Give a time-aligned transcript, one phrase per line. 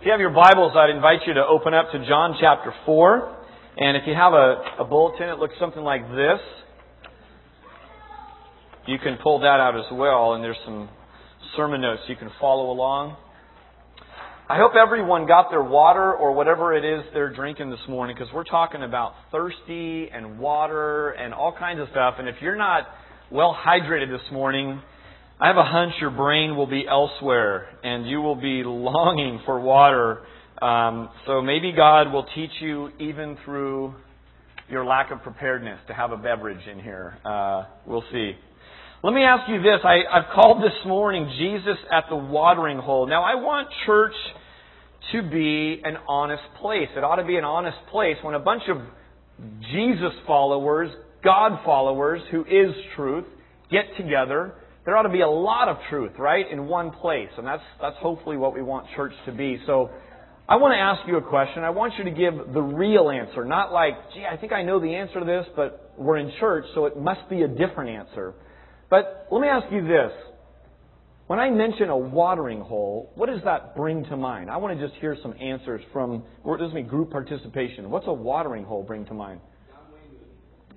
[0.00, 3.36] If you have your Bibles, I'd invite you to open up to John chapter 4.
[3.76, 6.40] And if you have a, a bulletin, it looks something like this.
[8.86, 10.88] You can pull that out as well, and there's some
[11.54, 13.14] sermon notes you can follow along.
[14.48, 18.32] I hope everyone got their water or whatever it is they're drinking this morning because
[18.32, 22.14] we're talking about thirsty and water and all kinds of stuff.
[22.18, 22.88] And if you're not
[23.30, 24.80] well hydrated this morning,
[25.42, 29.58] I have a hunch your brain will be elsewhere and you will be longing for
[29.58, 30.20] water.
[30.60, 33.94] Um, so maybe God will teach you even through
[34.68, 37.16] your lack of preparedness to have a beverage in here.
[37.24, 38.32] Uh, we'll see.
[39.02, 39.80] Let me ask you this.
[39.82, 43.06] I, I've called this morning Jesus at the watering hole.
[43.06, 44.12] Now, I want church
[45.12, 46.88] to be an honest place.
[46.94, 48.76] It ought to be an honest place when a bunch of
[49.72, 50.90] Jesus followers,
[51.24, 53.24] God followers, who is truth,
[53.70, 54.52] get together
[54.90, 57.28] there ought to be a lot of truth, right, in one place.
[57.38, 59.56] And that's, that's hopefully what we want church to be.
[59.64, 59.88] So
[60.48, 61.62] I want to ask you a question.
[61.62, 64.80] I want you to give the real answer, not like, gee, I think I know
[64.80, 68.34] the answer to this, but we're in church, so it must be a different answer.
[68.90, 70.10] But let me ask you this.
[71.28, 74.50] When I mention a watering hole, what does that bring to mind?
[74.50, 77.90] I want to just hear some answers from, or this is group participation.
[77.90, 79.40] What's a watering hole bring to mind?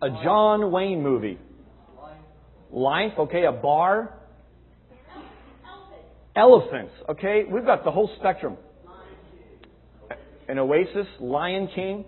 [0.03, 1.39] A John Wayne movie.
[2.73, 4.15] Life, okay, a bar.
[6.35, 8.57] Elephants, okay, we've got the whole spectrum.
[10.49, 12.03] An oasis, Lion King,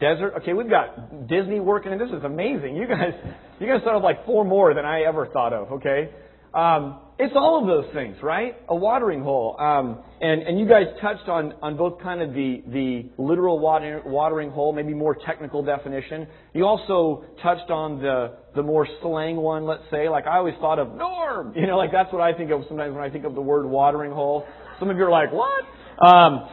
[0.00, 0.32] desert.
[0.38, 2.74] Okay, we've got Disney working, and this is amazing.
[2.74, 3.12] You guys,
[3.60, 5.72] you guys thought of like four more than I ever thought of.
[5.72, 6.08] Okay,
[6.54, 8.56] um, it's all of those things, right?
[8.68, 9.54] A watering hole.
[9.60, 14.02] Um, and, and you guys touched on, on both kind of the, the literal water,
[14.06, 16.26] watering hole, maybe more technical definition.
[16.54, 20.08] You also touched on the, the more slang one, let's say.
[20.08, 21.52] Like I always thought of Norm.
[21.60, 23.66] You know, like that's what I think of sometimes when I think of the word
[23.66, 24.46] watering hole.
[24.78, 25.64] Some of you are like, what?
[26.02, 26.48] Um,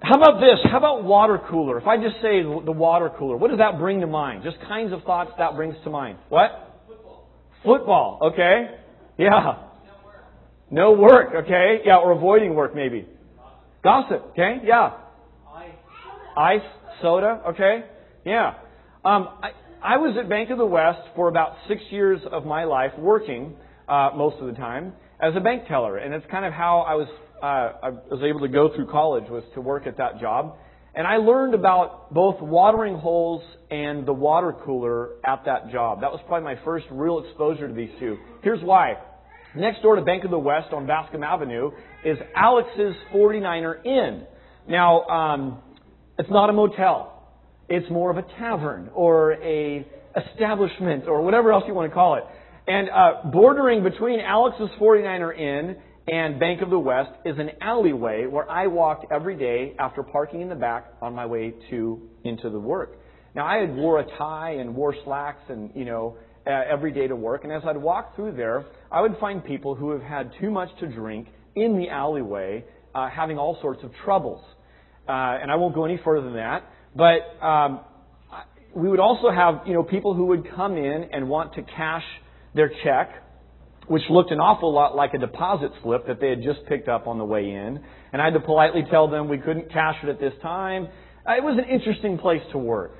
[0.00, 0.58] how about this?
[0.70, 1.78] How about water cooler?
[1.78, 4.42] If I just say the water cooler, what does that bring to mind?
[4.42, 6.18] Just kinds of thoughts that brings to mind.
[6.28, 6.50] What?
[6.88, 7.28] Football.
[7.64, 8.66] Football, okay.
[9.18, 9.64] Yeah.
[10.70, 11.80] No work, okay?
[11.84, 13.06] Yeah, or avoiding work maybe.
[13.82, 14.58] Gossip, okay?
[14.64, 14.92] Yeah.
[16.36, 16.60] Ice,
[17.02, 17.84] soda, okay?
[18.24, 18.54] Yeah.
[19.04, 19.50] Um, I,
[19.82, 23.56] I was at Bank of the West for about six years of my life working
[23.88, 26.94] uh, most of the time as a bank teller, and it's kind of how I
[26.94, 27.08] was
[27.42, 30.56] uh, I was able to go through college was to work at that job.
[30.94, 36.00] And I learned about both watering holes and the water cooler at that job.
[36.00, 38.18] That was probably my first real exposure to these two.
[38.48, 38.94] Here's why.
[39.54, 41.70] Next door to Bank of the West on Bascom Avenue
[42.02, 44.26] is Alex's 49er Inn.
[44.66, 45.58] Now, um,
[46.18, 47.30] it's not a motel.
[47.68, 52.14] It's more of a tavern or a establishment or whatever else you want to call
[52.14, 52.24] it.
[52.66, 55.76] And uh, bordering between Alex's 49er Inn
[56.10, 60.40] and Bank of the West is an alleyway where I walked every day after parking
[60.40, 62.96] in the back on my way to into the work.
[63.34, 66.16] Now I had wore a tie and wore slacks and you know
[66.48, 67.44] every day to work.
[67.44, 70.68] And as I'd walk through there, I would find people who have had too much
[70.80, 72.64] to drink in the alleyway,
[72.94, 74.42] uh, having all sorts of troubles.
[75.08, 76.64] Uh, and I won't go any further than that.
[76.94, 77.80] But um,
[78.74, 82.04] we would also have, you know, people who would come in and want to cash
[82.54, 83.10] their check,
[83.86, 87.06] which looked an awful lot like a deposit slip that they had just picked up
[87.06, 87.80] on the way in.
[88.12, 90.88] And I had to politely tell them we couldn't cash it at this time.
[91.28, 92.96] Uh, it was an interesting place to work.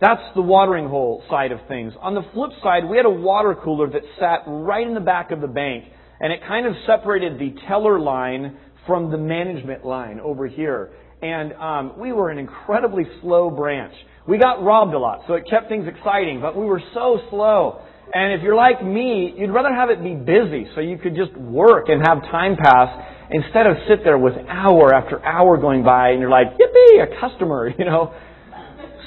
[0.00, 1.94] That's the watering hole side of things.
[2.00, 5.30] On the flip side, we had a water cooler that sat right in the back
[5.30, 5.84] of the bank,
[6.20, 10.90] and it kind of separated the teller line from the management line over here.
[11.22, 13.94] And um, we were an incredibly slow branch.
[14.28, 17.80] We got robbed a lot, so it kept things exciting, but we were so slow.
[18.12, 21.32] And if you're like me, you'd rather have it be busy so you could just
[21.36, 26.10] work and have time pass instead of sit there with hour after hour going by
[26.10, 28.14] and you're like, yippee, a customer, you know.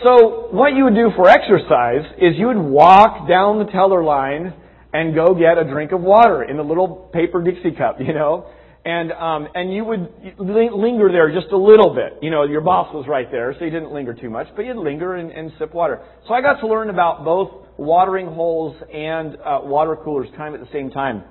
[0.03, 4.53] So what you would do for exercise is you would walk down the teller line
[4.93, 8.49] and go get a drink of water in a little paper Dixie cup, you know,
[8.85, 10.09] and um, and you would
[10.39, 12.17] linger there just a little bit.
[12.21, 14.77] You know, your boss was right there, so you didn't linger too much, but you'd
[14.77, 16.01] linger and, and sip water.
[16.27, 20.61] So I got to learn about both watering holes and uh, water coolers kind of
[20.61, 21.23] at the same time,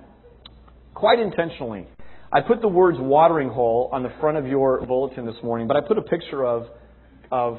[0.95, 1.87] quite intentionally.
[2.31, 5.79] I put the words watering hole on the front of your bulletin this morning, but
[5.79, 6.67] I put a picture of
[7.33, 7.59] of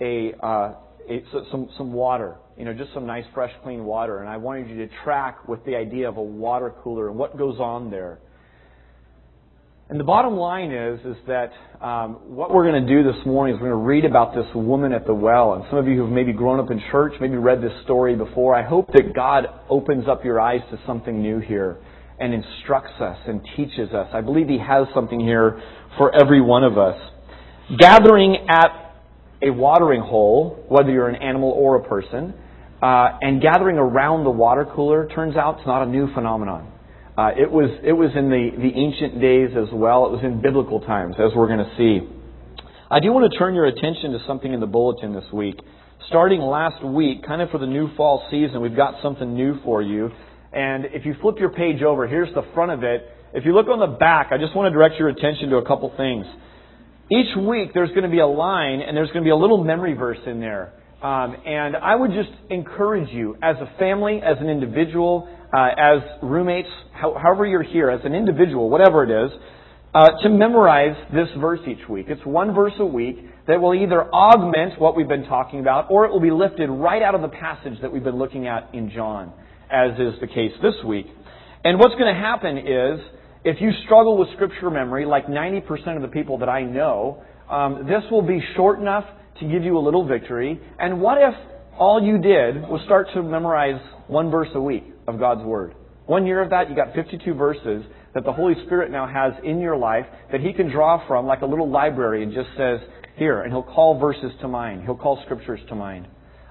[0.00, 0.74] a, uh,
[1.08, 4.68] a some some water, you know, just some nice, fresh, clean water, and I wanted
[4.68, 8.18] you to track with the idea of a water cooler and what goes on there.
[9.88, 13.54] And the bottom line is, is that um, what we're going to do this morning
[13.54, 15.54] is we're going to read about this woman at the well.
[15.54, 18.56] And some of you who've maybe grown up in church, maybe read this story before,
[18.56, 21.78] I hope that God opens up your eyes to something new here.
[22.18, 24.08] and instructs us and teaches us.
[24.12, 25.60] I believe He has something here
[25.98, 26.96] for every one of us.
[27.78, 28.85] Gathering at
[29.46, 32.34] a watering hole, whether you're an animal or a person,
[32.82, 36.72] uh, and gathering around the water cooler turns out it's not a new phenomenon.
[37.16, 40.04] Uh, it was it was in the, the ancient days as well.
[40.06, 42.04] It was in biblical times, as we're going to see.
[42.90, 45.58] I do want to turn your attention to something in the bulletin this week.
[46.08, 49.80] Starting last week, kind of for the new fall season, we've got something new for
[49.80, 50.10] you.
[50.52, 53.10] And if you flip your page over, here's the front of it.
[53.34, 55.66] If you look on the back, I just want to direct your attention to a
[55.66, 56.26] couple things.
[57.08, 59.62] Each week, there's going to be a line, and there's going to be a little
[59.62, 60.72] memory verse in there.
[61.00, 66.00] Um, and I would just encourage you, as a family, as an individual, uh, as
[66.20, 69.30] roommates, how, however you're here, as an individual, whatever it is,
[69.94, 72.06] uh, to memorize this verse each week.
[72.08, 76.06] It's one verse a week that will either augment what we've been talking about, or
[76.06, 78.90] it will be lifted right out of the passage that we've been looking at in
[78.90, 79.32] John,
[79.70, 81.06] as is the case this week.
[81.62, 83.00] And what's going to happen is,
[83.46, 87.86] if you struggle with scripture memory, like 90% of the people that I know, um,
[87.86, 89.04] this will be short enough
[89.38, 90.60] to give you a little victory.
[90.80, 91.32] And what if
[91.78, 95.76] all you did was start to memorize one verse a week of God's Word?
[96.06, 97.84] One year of that, you got 52 verses
[98.14, 101.42] that the Holy Spirit now has in your life that He can draw from like
[101.42, 102.80] a little library and just says,
[103.14, 104.82] here, and He'll call verses to mind.
[104.82, 106.08] He'll call scriptures to mind.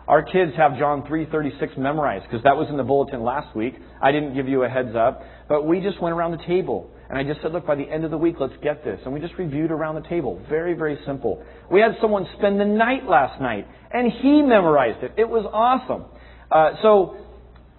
[0.07, 3.73] Our kids have John 3:36 memorized because that was in the bulletin last week.
[4.01, 7.17] I didn't give you a heads up, but we just went around the table and
[7.19, 9.19] I just said, "Look, by the end of the week, let's get this." And we
[9.19, 10.41] just reviewed around the table.
[10.49, 11.43] Very, very simple.
[11.69, 15.13] We had someone spend the night last night and he memorized it.
[15.17, 16.05] It was awesome.
[16.51, 17.17] Uh, so,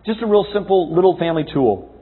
[0.05, 1.96] just a real simple little family tool.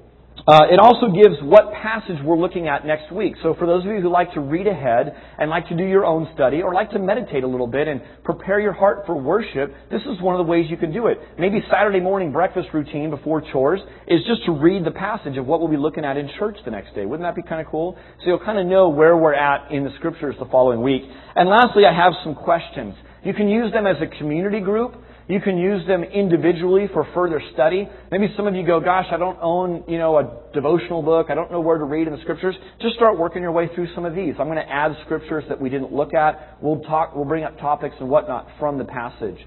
[0.47, 3.33] Uh, it also gives what passage we're looking at next week.
[3.43, 6.05] So for those of you who like to read ahead and like to do your
[6.05, 9.73] own study or like to meditate a little bit and prepare your heart for worship,
[9.91, 11.17] this is one of the ways you can do it.
[11.39, 15.61] Maybe Saturday morning breakfast routine before chores is just to read the passage of what
[15.61, 17.07] we'll be looking at in church the next day.
[17.07, 17.97] Wouldn't that be kind of cool?
[18.21, 21.05] So you'll kind of know where we're at in the scriptures the following week.
[21.37, 22.95] And lastly, I have some questions.
[23.25, 24.95] You can use them as a community group
[25.27, 27.89] you can use them individually for further study.
[28.11, 31.29] Maybe some of you go, gosh, I don't own, you know, a devotional book.
[31.31, 32.55] I don't know where to read in the scriptures.
[32.83, 34.35] Just start working your way through some of these.
[34.39, 36.59] I'm going to add scriptures that we didn't look at.
[36.61, 39.39] We'll talk, we'll bring up topics and whatnot from the passage.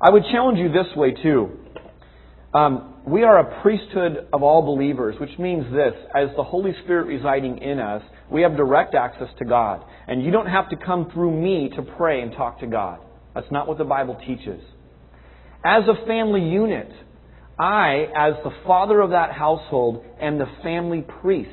[0.00, 1.50] I would challenge you this way too.
[2.54, 5.94] Um, we are a priesthood of all believers, which means this.
[6.14, 9.82] As the Holy Spirit residing in us, we have direct access to God.
[10.06, 12.98] And you don't have to come through me to pray and talk to God.
[13.34, 14.60] That's not what the Bible teaches.
[15.64, 16.90] As a family unit,
[17.58, 21.50] I, as the father of that household, am the family priest.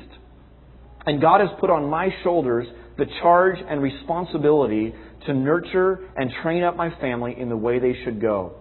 [1.06, 2.66] And God has put on my shoulders
[2.98, 4.94] the charge and responsibility
[5.26, 8.56] to nurture and train up my family in the way they should go.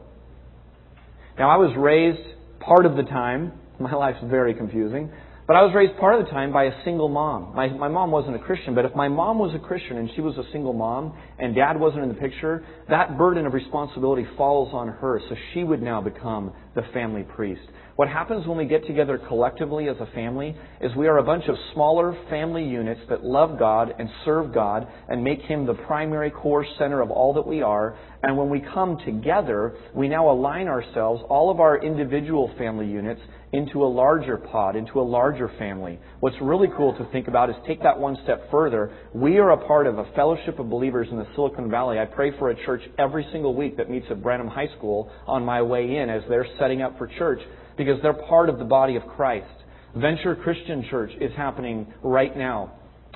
[1.37, 5.11] Now, I was raised part of the time, my life's very confusing,
[5.49, 7.55] but I was raised part of the time by a single mom.
[7.55, 10.21] My, my mom wasn't a Christian, but if my mom was a Christian and she
[10.21, 14.69] was a single mom and dad wasn't in the picture, that burden of responsibility falls
[14.75, 15.19] on her.
[15.27, 17.63] So she would now become the family priest.
[17.99, 21.43] What happens when we get together collectively as a family is we are a bunch
[21.49, 26.31] of smaller family units that love God and serve God and make Him the primary
[26.31, 27.97] core center of all that we are.
[28.23, 33.19] And when we come together, we now align ourselves, all of our individual family units,
[33.51, 35.99] into a larger pod, into a larger family.
[36.21, 38.93] What's really cool to think about is take that one step further.
[39.13, 41.99] We are a part of a fellowship of believers in the Silicon Valley.
[41.99, 45.43] I pray for a church every single week that meets at Branham High School on
[45.43, 47.41] my way in as they're setting up for church
[47.79, 49.47] because they're part of the body of Christ.
[49.95, 52.73] Venture Christian Church is happening right now.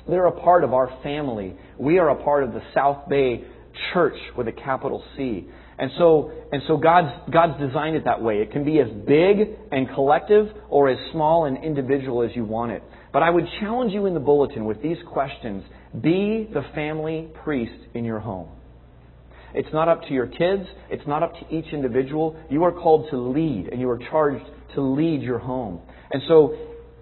[0.08, 1.54] They're a part of our family.
[1.78, 3.44] We are a part of the South Bay
[3.92, 5.46] Church with a capital C.
[5.78, 8.38] And so, and so God's, God's designed it that way.
[8.38, 12.72] It can be as big and collective or as small and individual as you want
[12.72, 12.82] it.
[13.12, 15.62] But I would challenge you in the bulletin with these questions.
[16.00, 18.48] Be the family priest in your home.
[19.54, 20.64] It's not up to your kids.
[20.90, 22.36] It's not up to each individual.
[22.50, 24.44] You are called to lead, and you are charged
[24.74, 25.80] to lead your home.
[26.10, 26.56] And so,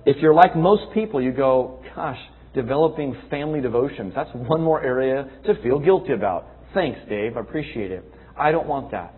[0.05, 2.19] if you're like most people, you go, gosh,
[2.55, 6.47] developing family devotions, that's one more area to feel guilty about.
[6.75, 7.37] Thanks, Dave.
[7.37, 8.05] I appreciate it.
[8.37, 9.15] I don't want that.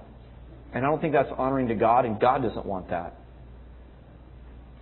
[0.72, 3.16] And I don't think that's honoring to God, and God doesn't want that.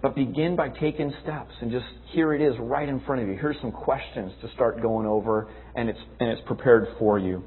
[0.03, 3.37] But begin by taking steps and just here it is right in front of you.
[3.37, 7.45] Here's some questions to start going over, and it's, and it's prepared for you.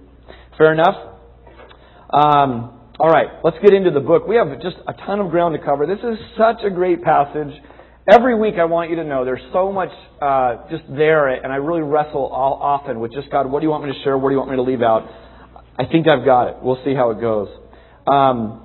[0.58, 0.96] Fair enough?
[2.12, 4.26] Um, all right, let's get into the book.
[4.26, 5.86] We have just a ton of ground to cover.
[5.86, 7.54] This is such a great passage.
[8.10, 9.90] Every week, I want you to know there's so much
[10.22, 13.52] uh, just there, and I really wrestle all, often with just God.
[13.52, 14.18] What do you want me to share?
[14.18, 15.10] What do you want me to leave out?
[15.78, 16.56] I think I've got it.
[16.62, 17.50] We'll see how it goes.
[18.08, 18.65] Um,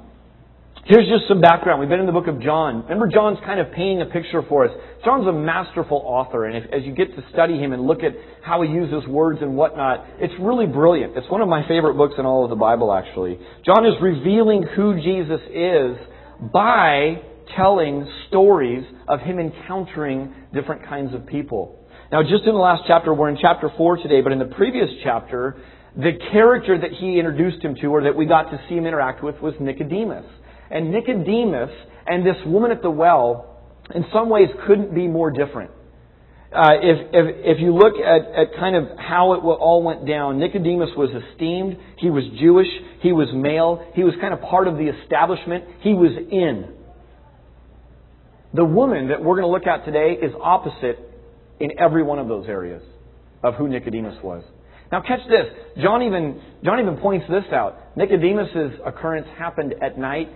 [0.87, 1.79] Here's just some background.
[1.79, 2.83] We've been in the book of John.
[2.85, 4.71] Remember, John's kind of painting a picture for us.
[5.05, 8.13] John's a masterful author, and if, as you get to study him and look at
[8.43, 11.17] how he uses words and whatnot, it's really brilliant.
[11.19, 13.39] It's one of my favorite books in all of the Bible, actually.
[13.65, 15.97] John is revealing who Jesus is
[16.51, 17.21] by
[17.57, 21.79] telling stories of him encountering different kinds of people.
[22.11, 24.89] Now, just in the last chapter, we're in chapter 4 today, but in the previous
[25.05, 25.61] chapter,
[25.95, 29.23] the character that he introduced him to, or that we got to see him interact
[29.23, 30.25] with, was Nicodemus.
[30.71, 31.71] And Nicodemus
[32.07, 33.61] and this woman at the well,
[33.95, 35.71] in some ways, couldn't be more different.
[36.53, 40.39] Uh, if, if, if you look at, at kind of how it all went down,
[40.41, 41.77] Nicodemus was esteemed.
[41.99, 42.67] He was Jewish.
[43.03, 43.87] He was male.
[43.95, 45.65] He was kind of part of the establishment.
[45.81, 46.75] He was in.
[48.53, 50.99] The woman that we're going to look at today is opposite
[51.61, 52.83] in every one of those areas
[53.45, 54.43] of who Nicodemus was.
[54.91, 55.47] Now catch this.
[55.81, 57.97] John even, John even points this out.
[57.97, 60.29] Nicodemus' occurrence happened at night.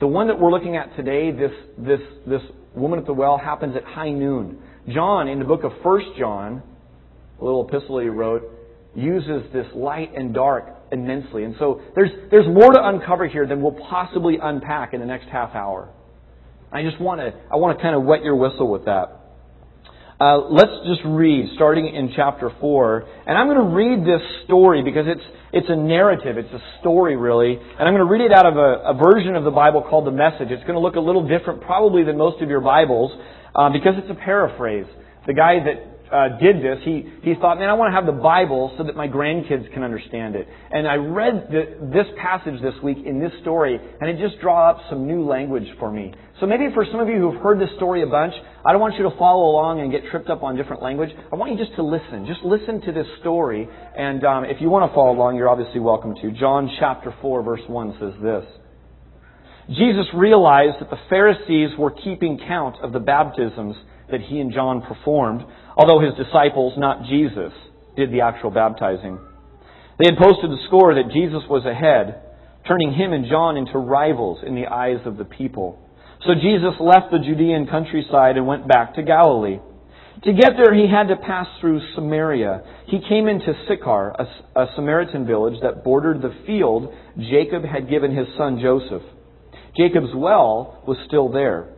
[0.00, 2.40] The one that we're looking at today, this, this, this
[2.74, 4.58] woman at the well, happens at high noon.
[4.88, 6.62] John, in the book of 1 John,
[7.38, 8.42] a little epistle he wrote,
[8.94, 11.44] uses this light and dark immensely.
[11.44, 15.28] And so there's, there's more to uncover here than we'll possibly unpack in the next
[15.28, 15.90] half hour.
[16.72, 19.19] I just want to, I want to kind of wet your whistle with that.
[20.20, 23.08] Uh, let's just read, starting in chapter 4.
[23.26, 26.36] And I'm going to read this story because it's, it's a narrative.
[26.36, 27.56] It's a story, really.
[27.56, 30.06] And I'm going to read it out of a, a version of the Bible called
[30.06, 30.48] the Message.
[30.50, 33.12] It's going to look a little different, probably, than most of your Bibles,
[33.54, 34.84] uh, because it's a paraphrase.
[35.26, 38.20] The guy that uh, did this, he, he thought, man, I want to have the
[38.20, 40.48] Bible so that my grandkids can understand it.
[40.70, 44.50] And I read the, this passage this week in this story, and it just drew
[44.50, 46.12] up some new language for me.
[46.40, 48.96] So maybe for some of you who've heard this story a bunch, I don't want
[48.96, 51.10] you to follow along and get tripped up on different language.
[51.32, 52.26] I want you just to listen.
[52.26, 53.68] Just listen to this story.
[53.96, 56.30] And um, if you want to follow along, you're obviously welcome to.
[56.32, 58.44] John chapter 4, verse 1 says this.
[59.68, 63.76] Jesus realized that the Pharisees were keeping count of the baptisms
[64.10, 65.42] that he and John performed,
[65.76, 67.52] although his disciples, not Jesus,
[67.96, 69.18] did the actual baptizing.
[69.98, 72.22] They had posted the score that Jesus was ahead,
[72.66, 75.78] turning him and John into rivals in the eyes of the people.
[76.26, 79.58] So Jesus left the Judean countryside and went back to Galilee.
[80.24, 82.62] To get there, he had to pass through Samaria.
[82.86, 88.14] He came into Sychar, a, a Samaritan village that bordered the field Jacob had given
[88.14, 89.02] his son Joseph.
[89.76, 91.68] Jacob's well was still there.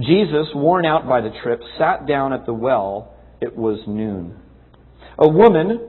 [0.00, 3.14] Jesus, worn out by the trip, sat down at the well.
[3.40, 4.36] It was noon.
[5.18, 5.80] A woman,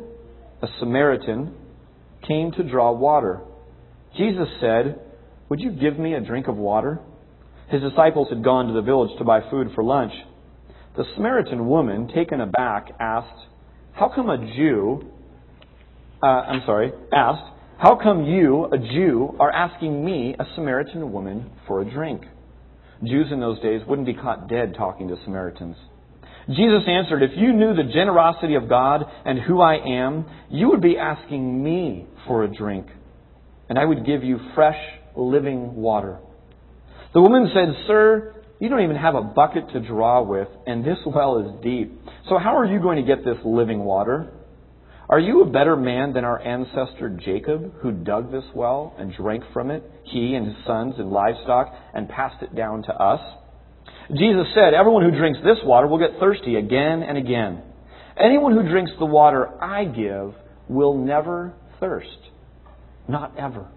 [0.62, 1.54] a Samaritan,
[2.28, 3.42] came to draw water.
[4.18, 5.00] Jesus said,
[5.50, 7.00] Would you give me a drink of water?
[7.70, 10.13] His disciples had gone to the village to buy food for lunch.
[10.98, 13.46] The Samaritan woman, taken aback, asked,
[13.94, 15.04] How come a Jew,
[16.24, 21.51] uh, I'm sorry, asked, How come you, a Jew, are asking me, a Samaritan woman,
[21.68, 22.24] for a drink?
[23.03, 25.75] Jews in those days wouldn't be caught dead talking to Samaritans.
[26.50, 30.82] Jesus answered, If you knew the generosity of God and who I am, you would
[30.82, 32.88] be asking me for a drink,
[33.70, 34.79] and I would give you fresh,
[35.15, 36.20] living water.
[37.13, 40.98] The woman said, Sir, you don't even have a bucket to draw with, and this
[41.06, 42.00] well is deep.
[42.29, 44.32] So how are you going to get this living water?
[45.10, 49.44] Are you a better man than our ancestor Jacob, who dug this well and drank
[49.54, 53.20] from it, he and his sons and livestock, and passed it down to us?
[54.12, 57.63] Jesus said, Everyone who drinks this water will get thirsty again and again.
[58.24, 60.36] Anyone who drinks the water I give
[60.68, 62.08] will never thirst.
[63.08, 63.68] Not ever.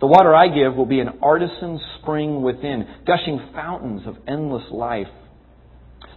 [0.00, 5.08] The water I give will be an artesian spring within, gushing fountains of endless life.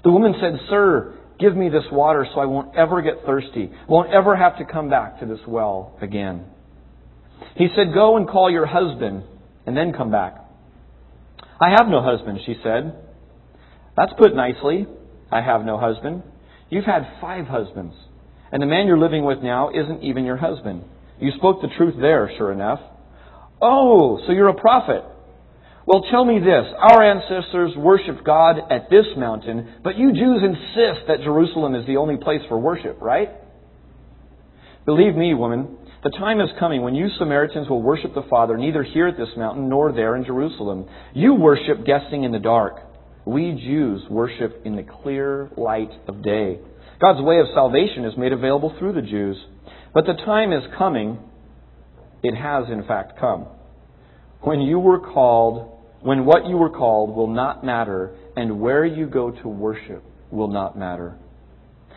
[0.03, 4.13] The woman said, Sir, Give me this water so I won't ever get thirsty, won't
[4.13, 6.45] ever have to come back to this well again.
[7.55, 9.23] He said, Go and call your husband
[9.65, 10.35] and then come back.
[11.59, 12.95] I have no husband, she said.
[13.95, 14.87] That's put nicely.
[15.31, 16.23] I have no husband.
[16.69, 17.95] You've had five husbands,
[18.51, 20.83] and the man you're living with now isn't even your husband.
[21.19, 22.79] You spoke the truth there, sure enough.
[23.61, 25.03] Oh, so you're a prophet.
[25.85, 26.65] Well, tell me this.
[26.77, 31.97] Our ancestors worshiped God at this mountain, but you Jews insist that Jerusalem is the
[31.97, 33.29] only place for worship, right?
[34.85, 38.83] Believe me, woman, the time is coming when you Samaritans will worship the Father neither
[38.83, 40.87] here at this mountain nor there in Jerusalem.
[41.13, 42.75] You worship guessing in the dark.
[43.25, 46.59] We Jews worship in the clear light of day.
[46.99, 49.37] God's way of salvation is made available through the Jews.
[49.93, 51.19] But the time is coming,
[52.21, 53.47] it has in fact come,
[54.41, 55.72] when you were called
[56.03, 60.49] when what you were called will not matter and where you go to worship will
[60.49, 61.17] not matter.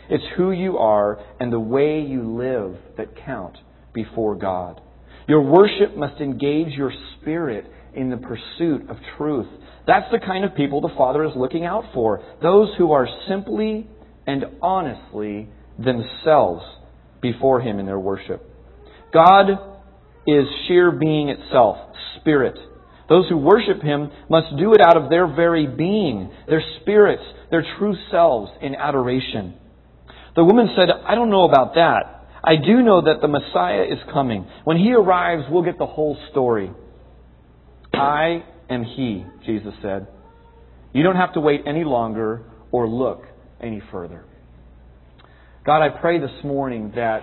[0.08, 3.56] It's who you are and the way you live that count
[3.92, 4.80] before God.
[5.26, 9.48] Your worship must engage your spirit in the pursuit of truth.
[9.86, 12.22] That's the kind of people the Father is looking out for.
[12.42, 13.88] Those who are simply
[14.26, 15.48] and honestly
[15.78, 16.64] themselves
[17.20, 18.48] before Him in their worship.
[19.12, 19.50] God
[20.26, 21.76] is sheer being itself,
[22.20, 22.56] spirit.
[23.08, 27.64] Those who worship Him must do it out of their very being, their spirits, their
[27.78, 29.54] true selves in adoration.
[30.34, 32.28] The woman said, I don't know about that.
[32.42, 34.46] I do know that the Messiah is coming.
[34.64, 36.70] When He arrives, we'll get the whole story.
[37.92, 40.08] I am He, Jesus said.
[40.92, 43.22] You don't have to wait any longer or look
[43.60, 44.24] any further.
[45.64, 47.22] God, I pray this morning that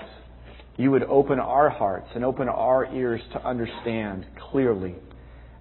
[0.77, 4.95] you would open our hearts and open our ears to understand clearly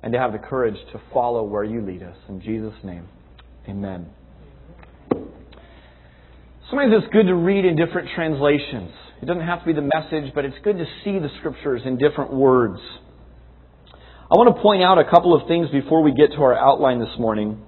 [0.02, 2.16] and to have the courage to follow where you lead us.
[2.28, 3.08] In Jesus' name,
[3.68, 4.06] amen.
[6.70, 8.90] Sometimes it's good to read in different translations.
[9.20, 11.98] It doesn't have to be the message, but it's good to see the scriptures in
[11.98, 12.80] different words.
[13.92, 16.98] I want to point out a couple of things before we get to our outline
[16.98, 17.62] this morning.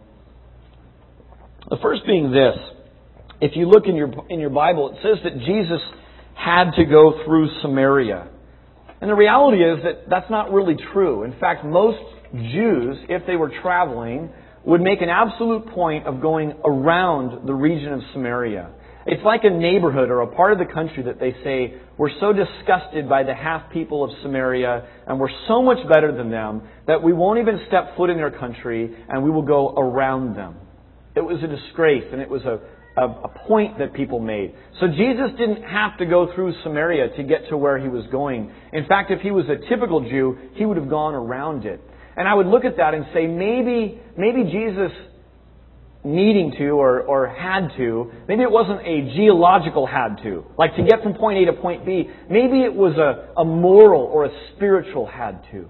[1.69, 2.57] The first being this.
[3.41, 5.81] If you look in your, in your Bible, it says that Jesus
[6.35, 8.29] had to go through Samaria.
[9.00, 11.25] And the reality is that that's not really true.
[11.25, 11.99] In fact, most
[12.35, 14.31] Jews, if they were traveling,
[14.64, 18.71] would make an absolute point of going around the region of Samaria.
[19.07, 22.33] It's like a neighborhood or a part of the country that they say, we're so
[22.33, 27.03] disgusted by the half people of Samaria and we're so much better than them that
[27.03, 30.57] we won't even step foot in their country and we will go around them.
[31.14, 32.61] It was a disgrace and it was a,
[32.97, 34.55] a, a point that people made.
[34.81, 38.50] So Jesus didn't have to go through Samaria to get to where he was going.
[38.73, 41.81] In fact, if he was a typical Jew, he would have gone around it.
[42.16, 44.92] And I would look at that and say, maybe, maybe Jesus
[46.04, 50.44] needing to or, or had to, maybe it wasn't a geological had to.
[50.59, 54.02] Like to get from point A to point B, maybe it was a, a moral
[54.02, 55.68] or a spiritual had to.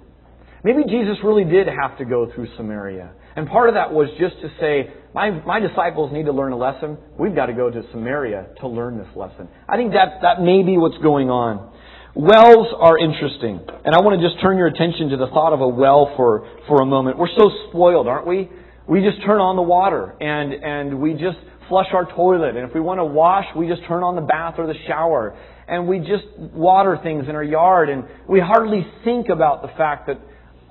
[0.64, 3.12] Maybe Jesus really did have to go through Samaria.
[3.36, 6.56] And part of that was just to say, my, my disciples need to learn a
[6.56, 6.96] lesson.
[7.18, 9.48] We've got to go to Samaria to learn this lesson.
[9.68, 11.72] I think that, that may be what's going on.
[12.14, 13.58] Wells are interesting.
[13.84, 16.48] And I want to just turn your attention to the thought of a well for,
[16.68, 17.18] for a moment.
[17.18, 18.48] We're so spoiled, aren't we?
[18.86, 22.54] We just turn on the water and, and we just flush our toilet.
[22.54, 25.36] And if we want to wash, we just turn on the bath or the shower.
[25.66, 27.88] And we just water things in our yard.
[27.88, 30.20] And we hardly think about the fact that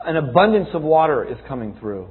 [0.06, 2.08] an abundance of water is coming through.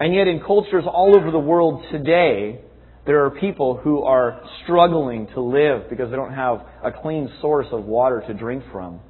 [0.00, 2.60] And yet in cultures all over the world today,
[3.08, 7.66] there are people who are struggling to live because they don't have a clean source
[7.72, 9.00] of water to drink from.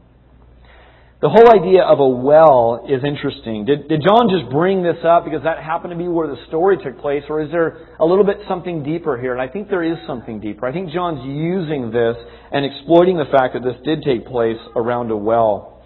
[1.20, 3.64] The whole idea of a well is interesting.
[3.64, 6.78] Did, did John just bring this up because that happened to be where the story
[6.78, 9.32] took place, or is there a little bit something deeper here?
[9.32, 10.64] And I think there is something deeper.
[10.64, 12.14] I think John's using this
[12.52, 15.82] and exploiting the fact that this did take place around a well.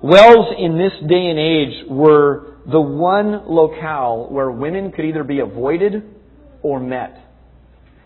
[0.00, 5.40] Wells in this day and age were the one locale where women could either be
[5.40, 6.04] avoided
[6.62, 7.18] or met.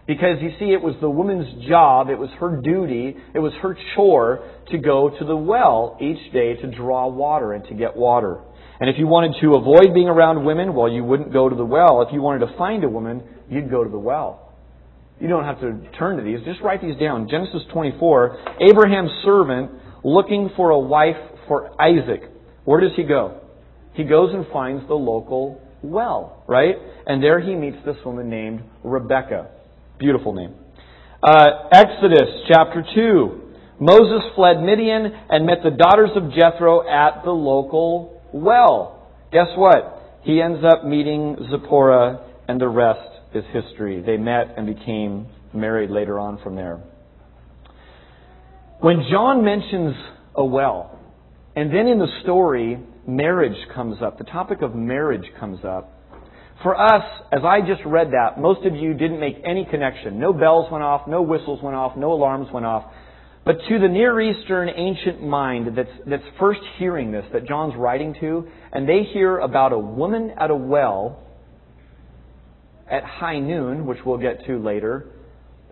[0.07, 3.77] Because you see, it was the woman's job, it was her duty, it was her
[3.95, 8.41] chore to go to the well each day to draw water and to get water.
[8.79, 11.65] And if you wanted to avoid being around women, well, you wouldn't go to the
[11.65, 12.03] well.
[12.03, 14.55] If you wanted to find a woman, you'd go to the well.
[15.21, 16.39] You don't have to turn to these.
[16.45, 17.29] Just write these down.
[17.29, 19.71] Genesis 24, Abraham's servant
[20.05, 21.17] looking for a wife
[21.49, 22.31] for Isaac.
[22.65, 23.41] Where does he go?
[23.95, 26.77] He goes and finds the local well, right?
[27.07, 29.56] And there he meets this woman named Rebecca.
[29.99, 30.55] Beautiful name.
[31.23, 33.43] Uh, Exodus chapter 2.
[33.81, 39.11] Moses fled Midian and met the daughters of Jethro at the local well.
[39.33, 40.21] Guess what?
[40.23, 44.03] He ends up meeting Zipporah, and the rest is history.
[44.03, 46.79] They met and became married later on from there.
[48.81, 49.95] When John mentions
[50.35, 50.99] a well,
[51.55, 55.96] and then in the story, marriage comes up, the topic of marriage comes up,
[56.63, 60.19] for us, as I just read that, most of you didn't make any connection.
[60.19, 62.91] No bells went off, no whistles went off, no alarms went off.
[63.45, 68.15] But to the Near Eastern ancient mind that's, that's first hearing this, that John's writing
[68.21, 71.23] to, and they hear about a woman at a well
[72.91, 75.07] at high noon, which we'll get to later,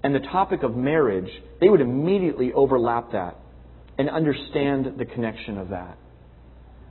[0.03, 3.37] and the topic of marriage, they would immediately overlap that
[3.99, 5.97] and understand the connection of that.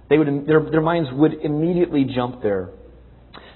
[0.10, 2.70] They would, their, their minds would immediately jump there.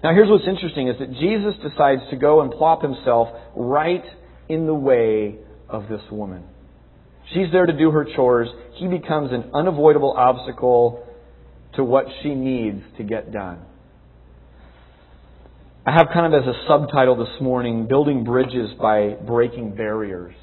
[0.04, 4.04] Now, here's what's interesting is that Jesus decides to go and plop himself right
[4.48, 5.36] in the way
[5.70, 6.44] of this woman.
[7.34, 8.48] She's there to do her chores.
[8.76, 11.06] He becomes an unavoidable obstacle
[11.76, 13.60] to what she needs to get done.
[15.86, 20.36] I have kind of as a subtitle this morning, Building Bridges by Breaking Barriers.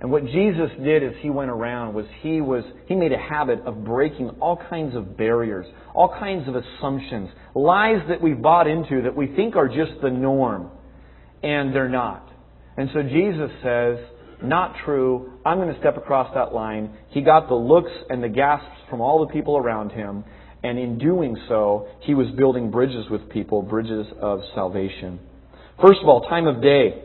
[0.00, 3.60] And what Jesus did as he went around was he was he made a habit
[3.60, 9.02] of breaking all kinds of barriers, all kinds of assumptions, lies that we've bought into
[9.02, 10.70] that we think are just the norm,
[11.42, 12.28] and they're not.
[12.76, 13.98] And so Jesus says,
[14.42, 15.32] not true.
[15.44, 16.96] I'm going to step across that line.
[17.10, 20.24] He got the looks and the gasps from all the people around him,
[20.62, 25.18] and in doing so, he was building bridges with people, bridges of salvation.
[25.80, 27.02] First of all, time of day.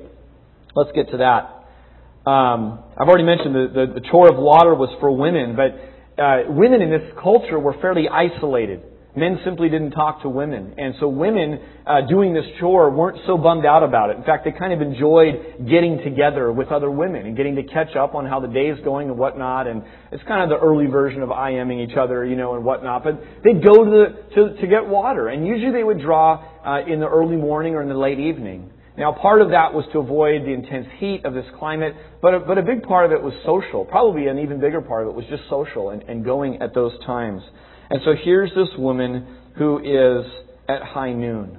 [0.75, 2.29] Let's get to that.
[2.29, 6.43] Um, I've already mentioned the, the, the, chore of water was for women, but uh,
[6.49, 8.81] women in this culture were fairly isolated.
[9.17, 10.75] Men simply didn't talk to women.
[10.77, 14.17] And so women uh, doing this chore weren't so bummed out about it.
[14.17, 17.95] In fact, they kind of enjoyed getting together with other women and getting to catch
[17.95, 19.65] up on how the day is going and whatnot.
[19.65, 23.03] And it's kind of the early version of IMing each other, you know, and whatnot.
[23.03, 25.29] But they'd go to, the, to, to get water.
[25.29, 28.69] And usually they would draw uh, in the early morning or in the late evening.
[28.99, 32.39] Now, part of that was to avoid the intense heat of this climate, but a,
[32.39, 33.83] but a big part of it was social.
[33.83, 36.93] Probably an even bigger part of it was just social and, and going at those
[37.05, 37.41] times.
[37.89, 40.25] And so here's this woman who is
[40.67, 41.57] at high noon.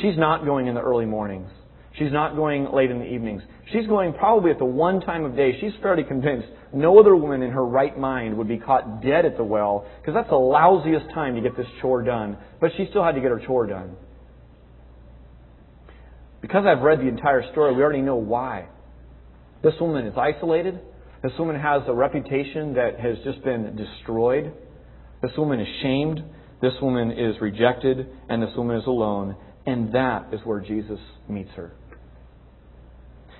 [0.00, 1.50] She's not going in the early mornings.
[1.98, 3.42] She's not going late in the evenings.
[3.72, 5.58] She's going probably at the one time of day.
[5.60, 9.38] She's fairly convinced no other woman in her right mind would be caught dead at
[9.38, 12.36] the well because that's the lousiest time to get this chore done.
[12.60, 13.96] But she still had to get her chore done.
[16.42, 18.66] Because I've read the entire story, we already know why.
[19.62, 20.78] This woman is isolated.
[21.22, 24.52] This woman has a reputation that has just been destroyed.
[25.22, 26.22] This woman is shamed.
[26.60, 28.06] This woman is rejected.
[28.28, 29.36] And this woman is alone.
[29.66, 31.72] And that is where Jesus meets her.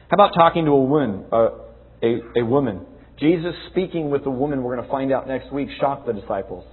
[0.08, 1.24] How about talking to a woman?
[1.32, 2.86] A, a woman.
[3.18, 6.64] Jesus speaking with the woman we're going to find out next week shocked the disciples.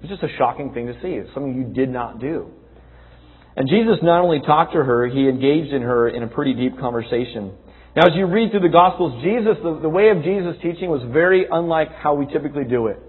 [0.00, 1.08] It's just a shocking thing to see.
[1.08, 2.50] It's something you did not do.
[3.56, 6.78] And Jesus not only talked to her, he engaged in her in a pretty deep
[6.78, 7.52] conversation.
[7.96, 11.02] Now, as you read through the Gospels, Jesus, the, the way of Jesus' teaching was
[11.12, 13.00] very unlike how we typically do it.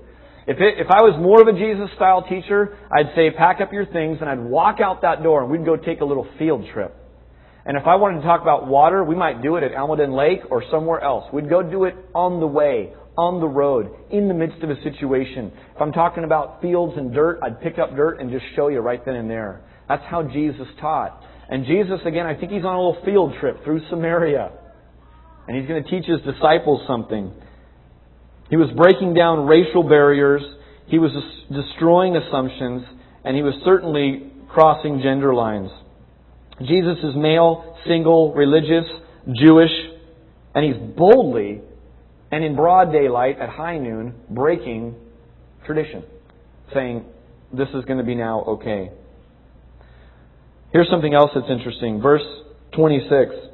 [0.49, 3.71] If, it, if I was more of a Jesus style teacher, I'd say, pack up
[3.71, 6.65] your things, and I'd walk out that door, and we'd go take a little field
[6.73, 6.95] trip.
[7.67, 10.39] And if I wanted to talk about water, we might do it at Almaden Lake
[10.49, 11.31] or somewhere else.
[11.31, 14.81] We'd go do it on the way, on the road, in the midst of a
[14.81, 15.51] situation.
[15.75, 18.79] If I'm talking about fields and dirt, I'd pick up dirt and just show you
[18.79, 19.62] right then and there.
[19.88, 21.21] That's how Jesus taught.
[21.47, 24.49] And Jesus, again, I think he's on a little field trip through Samaria.
[25.47, 27.33] And he's going to teach his disciples something.
[28.49, 30.41] He was breaking down racial barriers,
[30.88, 31.12] he was
[31.51, 32.83] destroying assumptions,
[33.23, 35.69] and he was certainly crossing gender lines.
[36.59, 38.85] Jesus is male, single, religious,
[39.33, 39.71] Jewish,
[40.55, 41.62] and he's boldly
[42.31, 44.95] and in broad daylight at high noon breaking
[45.65, 46.03] tradition,
[46.73, 47.05] saying,
[47.53, 48.91] This is going to be now okay.
[50.71, 52.01] Here's something else that's interesting.
[52.01, 52.21] Verse
[52.75, 53.48] 26.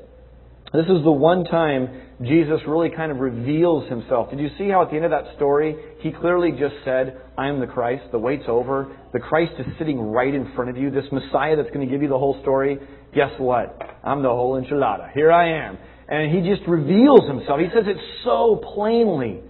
[0.73, 4.29] This is the one time Jesus really kind of reveals himself.
[4.29, 7.47] Did you see how at the end of that story, he clearly just said, I
[7.47, 8.95] am the Christ, the wait's over.
[9.13, 10.89] The Christ is sitting right in front of you.
[10.89, 12.77] This Messiah that's going to give you the whole story,
[13.13, 13.79] guess what?
[14.03, 15.11] I'm the whole enchilada.
[15.13, 15.77] Here I am.
[16.07, 17.59] And he just reveals himself.
[17.59, 19.41] He says it so plainly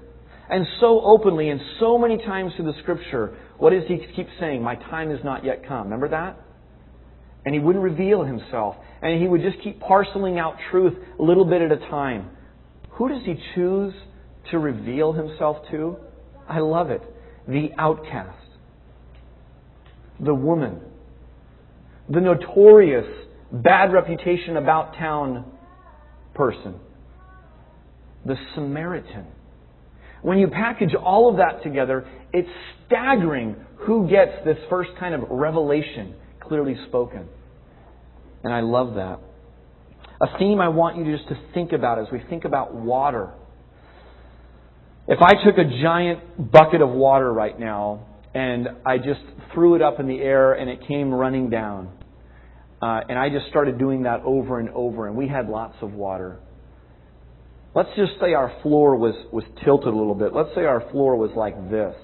[0.49, 3.38] and so openly and so many times through the scripture.
[3.58, 4.62] What does he keep saying?
[4.62, 5.86] My time has not yet come.
[5.86, 6.39] Remember that?
[7.45, 8.75] and he wouldn't reveal himself.
[9.06, 12.28] And he would just keep parceling out truth a little bit at a time.
[12.94, 13.94] Who does he choose
[14.50, 15.98] to reveal himself to?
[16.50, 17.04] I love it.
[17.48, 18.48] The outcast.
[20.20, 20.82] The woman.
[22.10, 23.06] The notorious
[23.52, 25.46] bad reputation about town
[26.34, 26.74] person.
[28.26, 29.28] The Samaritan.
[30.24, 32.50] When you package all of that together, it's
[32.88, 37.28] staggering who gets this first kind of revelation clearly spoken.
[38.45, 39.19] And I love that.
[40.21, 43.34] A theme I want you just to think about as we think about water.
[45.08, 48.05] If I took a giant bucket of water right now
[48.36, 51.89] and I just threw it up in the air and it came running down,
[52.84, 55.93] uh, and I just started doing that over and over, and we had lots of
[55.93, 56.38] water.
[57.73, 60.34] Let's just say our floor was, was tilted a little bit.
[60.34, 61.95] Let's say our floor was like this.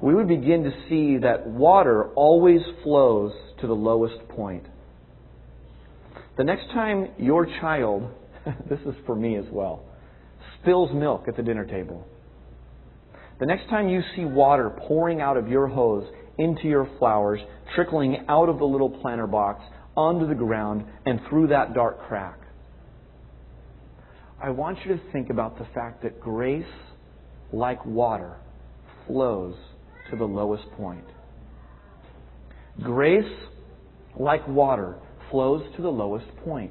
[0.00, 4.64] We would begin to see that water always flows to the lowest point.
[6.36, 8.10] The next time your child,
[8.68, 9.84] this is for me as well,
[10.60, 12.06] spills milk at the dinner table,
[13.38, 16.06] the next time you see water pouring out of your hose
[16.38, 17.40] into your flowers,
[17.74, 19.62] trickling out of the little planter box
[19.96, 22.38] onto the ground and through that dark crack,
[24.40, 26.64] I want you to think about the fact that grace,
[27.52, 28.36] like water,
[29.06, 29.54] flows
[30.10, 31.04] to the lowest point.
[32.82, 33.32] Grace,
[34.18, 34.96] like water,
[35.32, 36.70] flows to the lowest point.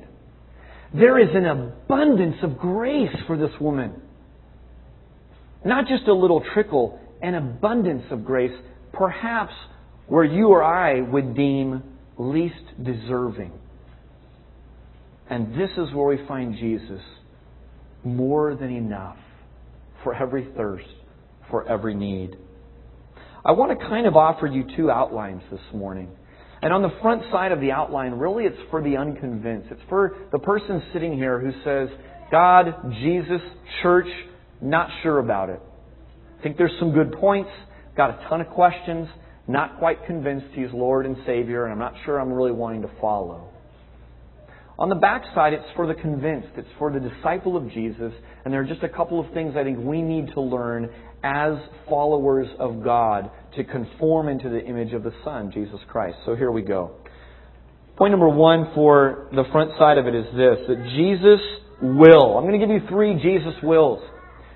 [0.93, 4.01] There is an abundance of grace for this woman.
[5.65, 8.57] Not just a little trickle, an abundance of grace,
[8.93, 9.53] perhaps
[10.07, 11.83] where you or I would deem
[12.17, 13.51] least deserving.
[15.29, 17.01] And this is where we find Jesus
[18.03, 19.17] more than enough
[20.03, 20.87] for every thirst,
[21.49, 22.35] for every need.
[23.45, 26.09] I want to kind of offer you two outlines this morning.
[26.61, 29.69] And on the front side of the outline, really it's for the unconvinced.
[29.71, 31.89] It's for the person sitting here who says,
[32.29, 32.67] God,
[33.01, 33.41] Jesus,
[33.81, 34.07] church,
[34.61, 35.59] not sure about it.
[36.39, 37.49] I think there's some good points,
[37.97, 39.07] got a ton of questions,
[39.47, 42.91] not quite convinced He's Lord and Savior, and I'm not sure I'm really wanting to
[43.01, 43.49] follow.
[44.77, 46.49] On the back side, it's for the convinced.
[46.57, 48.13] It's for the disciple of Jesus.
[48.43, 50.89] And there are just a couple of things I think we need to learn
[51.23, 51.53] as
[51.87, 56.17] followers of God to conform into the image of the Son, Jesus Christ.
[56.25, 56.91] So here we go.
[57.97, 61.39] Point number one for the front side of it is this that Jesus
[61.81, 62.37] will.
[62.37, 64.01] I'm going to give you three Jesus wills.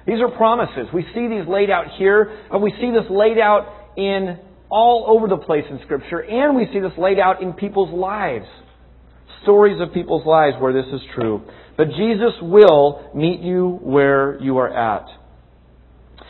[0.07, 0.87] These are promises.
[0.93, 5.27] We see these laid out here, and we see this laid out in all over
[5.27, 8.45] the place in Scripture, and we see this laid out in people's lives.
[9.43, 11.43] Stories of people's lives where this is true.
[11.77, 15.07] But Jesus will meet you where you are at.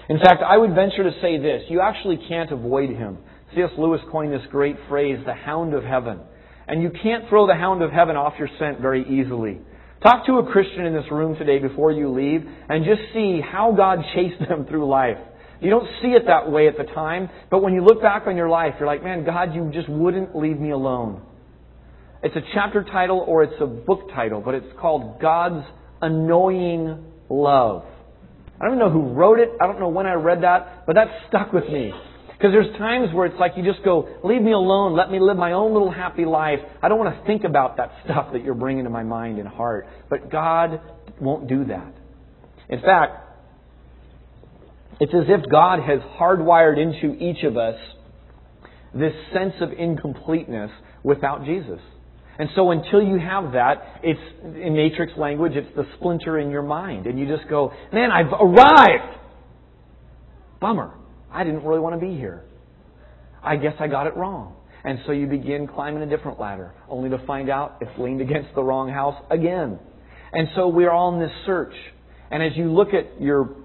[0.09, 3.17] In fact, I would venture to say this you actually can't avoid him.
[3.53, 3.71] C.S.
[3.77, 6.19] Lewis coined this great phrase, the hound of heaven.
[6.67, 9.59] And you can't throw the hound of heaven off your scent very easily.
[10.03, 13.71] Talk to a Christian in this room today before you leave and just see how
[13.71, 15.17] God chased them through life.
[15.61, 18.35] You don't see it that way at the time, but when you look back on
[18.35, 21.21] your life, you're like, man, God, you just wouldn't leave me alone.
[22.23, 25.65] It's a chapter title or it's a book title, but it's called God's
[26.01, 27.85] Annoying Love.
[28.59, 29.49] I don't even know who wrote it.
[29.61, 31.91] I don't know when I read that, but that stuck with me.
[32.27, 35.37] Because there's times where it's like you just go, leave me alone, let me live
[35.37, 36.59] my own little happy life.
[36.81, 39.47] I don't want to think about that stuff that you're bringing to my mind and
[39.47, 39.87] heart.
[40.09, 40.81] But God
[41.19, 41.93] won't do that.
[42.69, 43.23] In fact,
[44.99, 47.75] it's as if God has hardwired into each of us
[48.93, 50.71] this sense of incompleteness
[51.03, 51.79] without Jesus.
[52.37, 56.63] And so until you have that, it's, in matrix language, it's the splinter in your
[56.63, 57.07] mind.
[57.07, 59.19] And you just go, man, I've arrived!
[60.59, 60.93] Bummer.
[61.31, 62.43] I didn't really want to be here.
[63.43, 64.55] I guess I got it wrong.
[64.83, 68.53] And so you begin climbing a different ladder, only to find out it's leaned against
[68.53, 69.79] the wrong house again.
[70.33, 71.73] And so we're all in this search.
[72.31, 73.55] And as you look at your,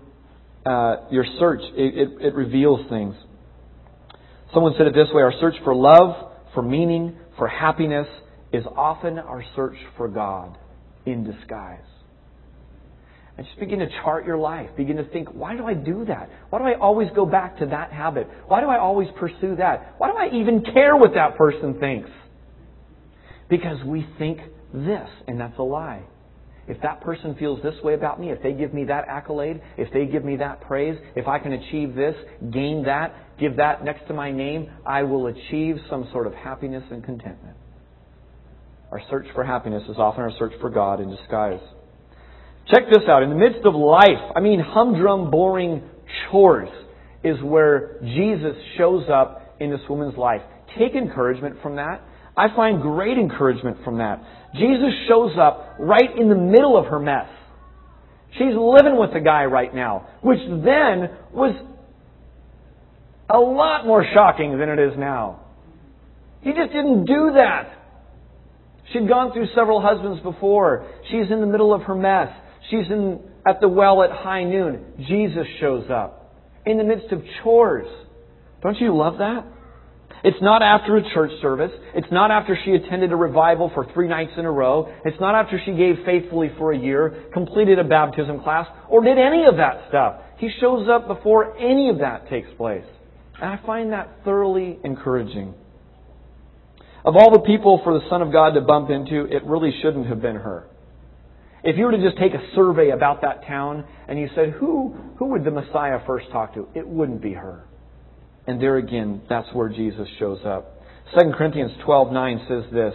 [0.65, 3.15] uh, your search, it, it, it reveals things.
[4.55, 8.07] Someone said it this way our search for love, for meaning, for happiness,
[8.53, 10.59] is often our search for God
[11.07, 11.81] in disguise.
[13.37, 14.69] And just begin to chart your life.
[14.77, 16.29] Begin to think, why do I do that?
[16.51, 18.29] Why do I always go back to that habit?
[18.49, 19.95] Why do I always pursue that?
[19.99, 22.11] Why do I even care what that person thinks?
[23.49, 24.41] Because we think
[24.75, 26.03] this, and that's a lie.
[26.69, 29.93] If that person feels this way about me, if they give me that accolade, if
[29.93, 32.15] they give me that praise, if I can achieve this,
[32.53, 36.85] gain that, give that next to my name, I will achieve some sort of happiness
[36.91, 37.57] and contentment.
[38.91, 41.61] Our search for happiness is often our search for God in disguise.
[42.69, 43.23] Check this out.
[43.23, 45.83] In the midst of life, I mean humdrum, boring
[46.31, 46.69] chores,
[47.23, 50.43] is where Jesus shows up in this woman's life.
[50.79, 52.03] Take encouragement from that.
[52.37, 54.23] I find great encouragement from that.
[54.55, 57.29] Jesus shows up right in the middle of her mess.
[58.33, 61.55] She's living with a guy right now, which then was
[63.29, 65.41] a lot more shocking than it is now.
[66.41, 67.80] He just didn't do that.
[68.93, 70.87] She'd gone through several husbands before.
[71.11, 72.29] She's in the middle of her mess.
[72.71, 74.85] She's in, at the well at high noon.
[75.09, 76.35] Jesus shows up
[76.67, 77.89] in the midst of chores.
[78.63, 79.47] Don't you love that?
[80.23, 81.71] It's not after a church service.
[81.95, 84.93] It's not after she attended a revival for three nights in a row.
[85.05, 89.17] It's not after she gave faithfully for a year, completed a baptism class, or did
[89.17, 90.21] any of that stuff.
[90.37, 92.85] He shows up before any of that takes place.
[93.41, 95.55] And I find that thoroughly encouraging.
[97.05, 100.07] Of all the people for the Son of God to bump into, it really shouldn't
[100.07, 100.67] have been her.
[101.63, 104.95] If you were to just take a survey about that town and you said, who,
[105.19, 106.69] who would the Messiah first talk to?
[106.75, 107.65] It wouldn't be her.
[108.47, 110.83] And there again, that's where Jesus shows up.
[111.19, 112.95] 2 Corinthians 12:9 says this,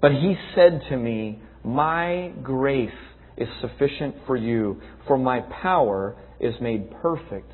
[0.00, 2.90] "But he said to me, my grace
[3.36, 7.50] is sufficient for you, for my power is made perfect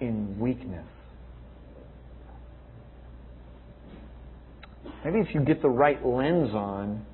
[0.00, 0.86] in weakness."
[5.04, 7.04] Maybe if you get the right lens on,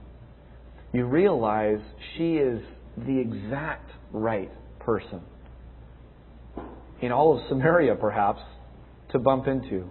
[0.93, 1.79] you realize
[2.17, 2.63] she is
[2.97, 5.21] the exact right person.
[7.03, 8.41] In all of Samaria, perhaps,
[9.11, 9.91] to bump into,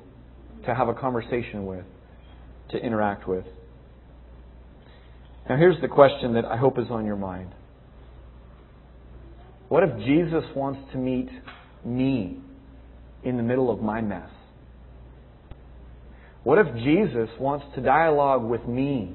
[0.65, 1.86] to have a conversation with,
[2.71, 3.45] to interact with.
[5.49, 7.51] Now, here's the question that I hope is on your mind.
[9.67, 11.29] What if Jesus wants to meet
[11.84, 12.38] me
[13.23, 14.29] in the middle of my mess?
[16.43, 19.13] What if Jesus wants to dialogue with me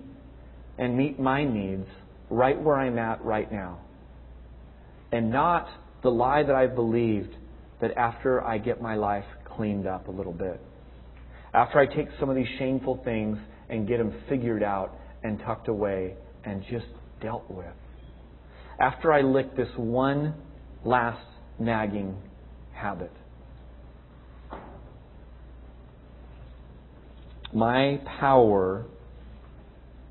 [0.78, 1.86] and meet my needs
[2.30, 3.80] right where I'm at right now?
[5.12, 5.68] And not
[6.02, 7.34] the lie that I've believed
[7.80, 10.60] that after I get my life cleaned up a little bit,
[11.52, 13.38] after I take some of these shameful things
[13.68, 16.14] and get them figured out and tucked away
[16.44, 16.86] and just
[17.20, 17.66] dealt with,
[18.80, 20.34] after I lick this one
[20.84, 21.24] last
[21.58, 22.16] nagging
[22.72, 23.12] habit,
[27.52, 28.86] my power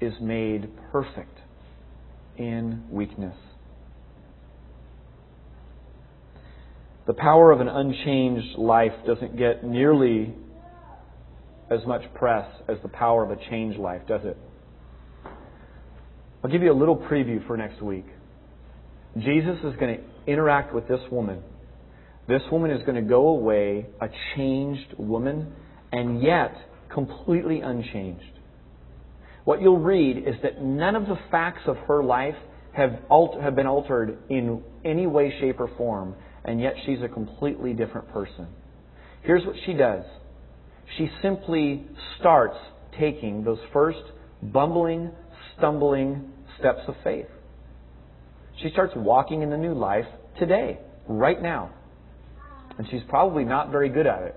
[0.02, 1.38] is made perfect
[2.38, 3.36] in weakness.
[7.08, 10.34] The power of an unchanged life doesn't get nearly
[11.70, 14.38] as much press as the power of a changed life, does it?
[16.44, 18.06] I'll give you a little preview for next week.
[19.18, 21.42] Jesus is going to interact with this woman.
[22.28, 25.54] This woman is going to go away a changed woman,
[25.92, 26.54] and yet
[26.94, 28.24] completely unchanged.
[29.44, 32.36] What you'll read is that none of the facts of her life
[32.74, 37.08] have, alt- have been altered in any way, shape, or form, and yet she's a
[37.08, 38.48] completely different person.
[39.24, 40.04] Here's what she does
[40.98, 41.86] she simply
[42.20, 42.58] starts
[42.98, 44.00] taking those first
[44.42, 45.12] bumbling,
[45.58, 47.28] stumbling steps of faith.
[48.62, 50.06] She starts walking in the new life
[50.40, 51.72] today, right now.
[52.78, 54.36] And she's probably not very good at it.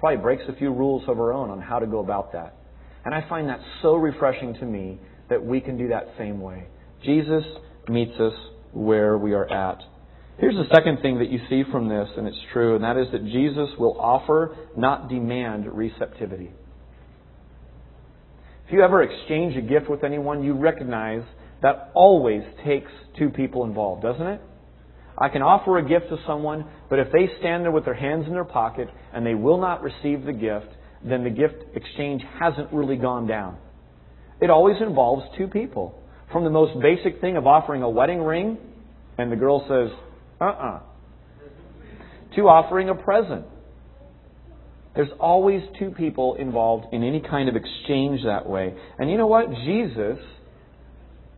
[0.00, 2.56] Probably breaks a few rules of her own on how to go about that.
[3.04, 6.66] And I find that so refreshing to me that we can do that same way.
[7.04, 7.44] Jesus
[7.86, 8.32] meets us
[8.72, 9.82] where we are at.
[10.38, 13.08] Here's the second thing that you see from this, and it's true, and that is
[13.12, 16.50] that Jesus will offer, not demand, receptivity.
[18.66, 21.24] If you ever exchange a gift with anyone, you recognize
[21.60, 24.40] that always takes two people involved, doesn't it?
[25.20, 28.24] I can offer a gift to someone, but if they stand there with their hands
[28.26, 30.68] in their pocket and they will not receive the gift,
[31.04, 33.58] then the gift exchange hasn't really gone down.
[34.40, 36.02] It always involves two people.
[36.32, 38.56] From the most basic thing of offering a wedding ring,
[39.18, 39.96] and the girl says,
[40.40, 40.76] uh uh-uh.
[40.76, 40.80] uh,
[42.36, 43.44] to offering a present.
[44.94, 48.74] There's always two people involved in any kind of exchange that way.
[48.98, 49.46] And you know what?
[49.64, 50.18] Jesus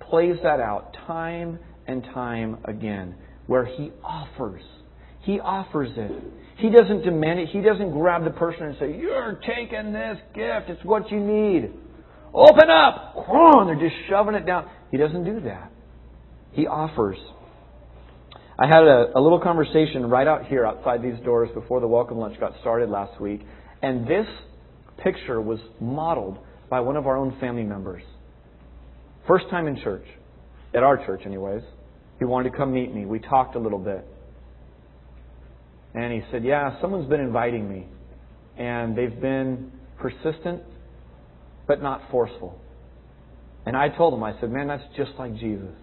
[0.09, 3.15] plays that out time and time again,
[3.53, 4.63] where he offers.
[5.25, 6.11] He offers it.
[6.57, 7.51] He doesn't demand it.
[7.51, 10.71] He doesn't grab the person and say, You're taking this gift.
[10.71, 11.71] It's what you need.
[12.33, 13.15] Open up.
[13.67, 14.71] They're just shoving it down.
[14.91, 15.71] He doesn't do that.
[16.53, 17.19] He offers.
[18.59, 22.17] I had a, a little conversation right out here outside these doors before the welcome
[22.17, 23.43] lunch got started last week,
[23.83, 24.27] and this
[25.05, 26.39] picture was modeled
[26.71, 28.03] by one of our own family members.
[29.29, 30.07] First time in church,
[30.73, 31.63] at our church, anyways.
[32.23, 33.05] He wanted to come meet me.
[33.05, 34.07] We talked a little bit.
[35.93, 37.89] And he said, Yeah, someone's been inviting me.
[38.57, 40.63] And they've been persistent,
[41.67, 42.61] but not forceful.
[43.67, 45.75] And I told him, I said, Man, that's just like Jesus.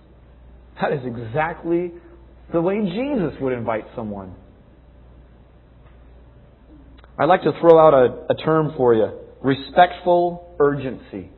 [0.82, 1.92] That is exactly
[2.54, 4.34] the way Jesus would invite someone.
[7.18, 9.10] I'd like to throw out a, a term for you
[9.44, 11.32] respectful urgency.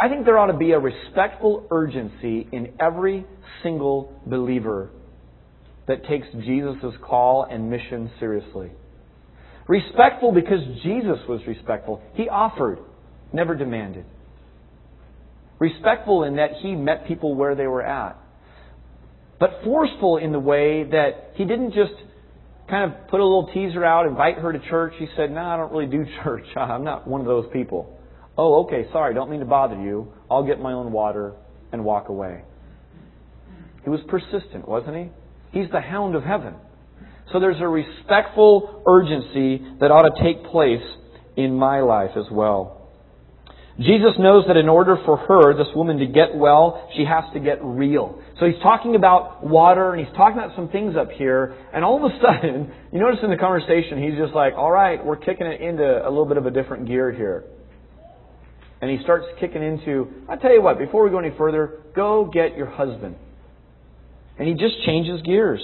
[0.00, 3.26] I think there ought to be a respectful urgency in every
[3.62, 4.90] single believer
[5.88, 8.70] that takes Jesus' call and mission seriously.
[9.66, 12.00] Respectful because Jesus was respectful.
[12.14, 12.78] He offered,
[13.32, 14.04] never demanded.
[15.58, 18.16] Respectful in that he met people where they were at.
[19.40, 21.92] But forceful in the way that he didn't just
[22.70, 24.94] kind of put a little teaser out, invite her to church.
[24.98, 26.44] He said, No, I don't really do church.
[26.56, 27.97] I'm not one of those people.
[28.38, 30.12] Oh, okay, sorry, don't mean to bother you.
[30.30, 31.34] I'll get my own water
[31.72, 32.42] and walk away.
[33.82, 35.58] He was persistent, wasn't he?
[35.58, 36.54] He's the hound of heaven.
[37.32, 40.84] So there's a respectful urgency that ought to take place
[41.36, 42.76] in my life as well.
[43.80, 47.40] Jesus knows that in order for her, this woman, to get well, she has to
[47.40, 48.20] get real.
[48.38, 51.56] So he's talking about water and he's talking about some things up here.
[51.72, 55.04] And all of a sudden, you notice in the conversation, he's just like, all right,
[55.04, 57.44] we're kicking it into a little bit of a different gear here.
[58.80, 62.30] And he starts kicking into, I tell you what, before we go any further, go
[62.32, 63.16] get your husband.
[64.38, 65.60] And he just changes gears.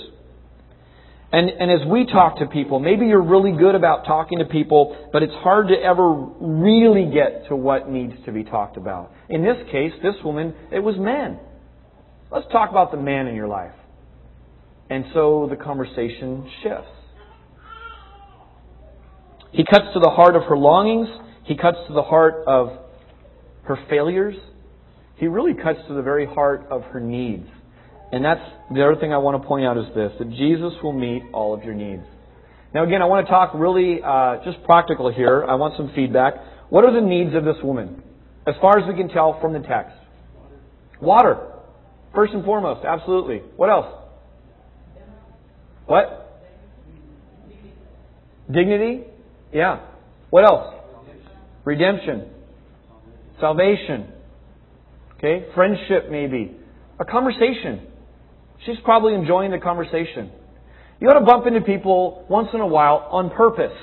[1.32, 5.08] And, and as we talk to people, maybe you're really good about talking to people,
[5.12, 9.10] but it's hard to ever really get to what needs to be talked about.
[9.28, 11.40] In this case, this woman, it was men.
[12.30, 13.74] Let's talk about the man in your life.
[14.90, 16.90] And so the conversation shifts.
[19.52, 21.08] He cuts to the heart of her longings.
[21.44, 22.70] He cuts to the heart of
[23.64, 24.36] her failures.
[25.16, 27.46] He really cuts to the very heart of her needs.
[28.12, 28.40] And that's
[28.72, 31.54] the other thing I want to point out is this that Jesus will meet all
[31.54, 32.04] of your needs.
[32.74, 35.44] Now, again, I want to talk really uh, just practical here.
[35.44, 36.34] I want some feedback.
[36.70, 38.02] What are the needs of this woman?
[38.46, 39.96] As far as we can tell from the text.
[41.00, 41.52] Water.
[42.14, 43.38] First and foremost, absolutely.
[43.56, 43.86] What else?
[45.86, 46.42] What?
[48.50, 49.04] Dignity?
[49.52, 49.80] Yeah.
[50.30, 50.74] What else?
[51.64, 52.30] Redemption.
[53.44, 54.08] Salvation.
[55.18, 55.44] Okay?
[55.54, 56.56] Friendship, maybe.
[56.98, 57.86] A conversation.
[58.64, 60.30] She's probably enjoying the conversation.
[60.98, 63.76] You ought to bump into people once in a while on purpose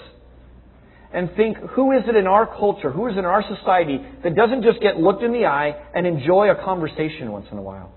[1.13, 4.35] and think, who is it in our culture, who is it in our society that
[4.35, 7.91] doesn't just get looked in the eye and enjoy a conversation once in a while?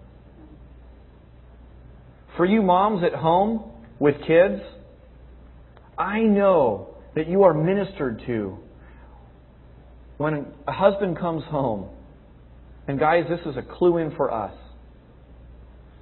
[2.37, 4.61] For you moms at home with kids,
[5.97, 8.59] I know that you are ministered to
[10.17, 11.89] when a husband comes home.
[12.87, 14.55] And guys, this is a clue in for us.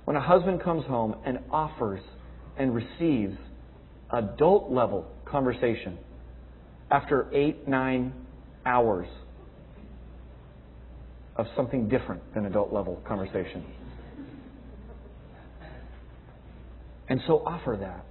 [0.04, 2.00] When a husband comes home and offers
[2.58, 3.36] and receives
[4.10, 5.98] adult level conversation
[6.90, 8.12] after eight, nine
[8.66, 9.06] hours
[11.36, 13.64] of something different than adult level conversation.
[17.08, 18.04] And so offer that.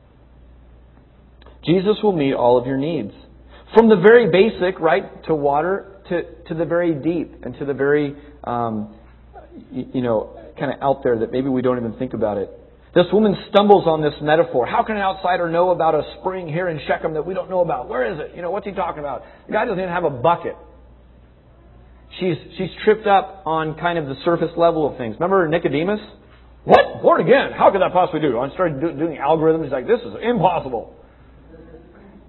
[1.63, 3.13] Jesus will meet all of your needs.
[3.75, 7.73] From the very basic, right, to water, to, to the very deep, and to the
[7.73, 8.95] very, um,
[9.71, 12.49] you, you know, kind of out there that maybe we don't even think about it.
[12.93, 14.65] This woman stumbles on this metaphor.
[14.65, 17.61] How can an outsider know about a spring here in Shechem that we don't know
[17.61, 17.87] about?
[17.87, 18.35] Where is it?
[18.35, 19.23] You know, what's he talking about?
[19.47, 20.57] The guy doesn't even have a bucket.
[22.19, 25.15] She's, she's tripped up on kind of the surface level of things.
[25.15, 26.01] Remember Nicodemus?
[26.65, 27.01] What?
[27.01, 27.51] Born again?
[27.57, 28.37] How could that possibly do?
[28.37, 29.63] I started do, doing algorithms.
[29.63, 30.93] He's like, this is impossible.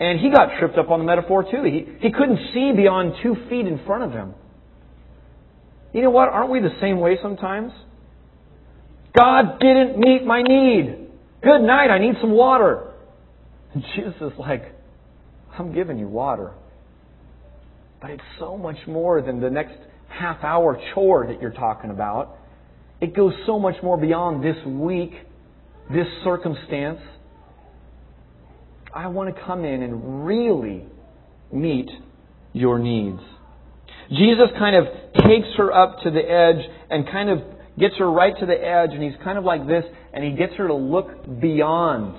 [0.03, 1.63] And he got tripped up on the metaphor too.
[1.63, 4.35] He, he couldn't see beyond two feet in front of him.
[5.93, 6.29] You know what?
[6.29, 7.71] Aren't we the same way sometimes?
[9.17, 11.07] God didn't meet my need.
[11.41, 12.91] Good night, I need some water.
[13.75, 14.75] And Jesus is like,
[15.57, 16.51] I'm giving you water.
[18.01, 19.77] But it's so much more than the next
[20.09, 22.39] half hour chore that you're talking about.
[23.01, 25.13] It goes so much more beyond this week,
[25.93, 26.99] this circumstance.
[28.95, 30.85] I want to come in and really
[31.53, 31.91] meet
[32.53, 33.21] your needs.
[34.09, 34.85] Jesus kind of
[35.27, 37.39] takes her up to the edge and kind of
[37.79, 40.55] gets her right to the edge, and he's kind of like this, and he gets
[40.57, 42.19] her to look beyond,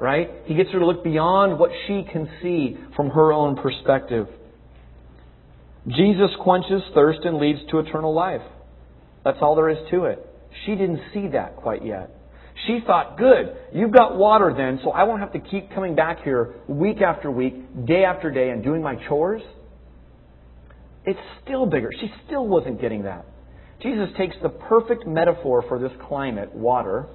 [0.00, 0.30] right?
[0.46, 4.26] He gets her to look beyond what she can see from her own perspective.
[5.86, 8.42] Jesus quenches thirst and leads to eternal life.
[9.24, 10.26] That's all there is to it.
[10.64, 12.10] She didn't see that quite yet.
[12.66, 16.22] She thought, good, you've got water then, so I won't have to keep coming back
[16.22, 17.54] here week after week,
[17.86, 19.42] day after day, and doing my chores.
[21.04, 21.90] It's still bigger.
[22.00, 23.24] She still wasn't getting that.
[23.82, 27.06] Jesus takes the perfect metaphor for this climate, water,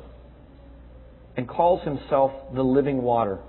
[1.38, 3.39] and calls himself the living water.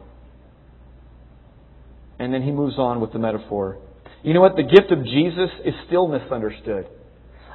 [2.19, 3.79] And then he moves on with the metaphor.
[4.23, 4.57] You know what?
[4.57, 6.87] The gift of Jesus is still misunderstood.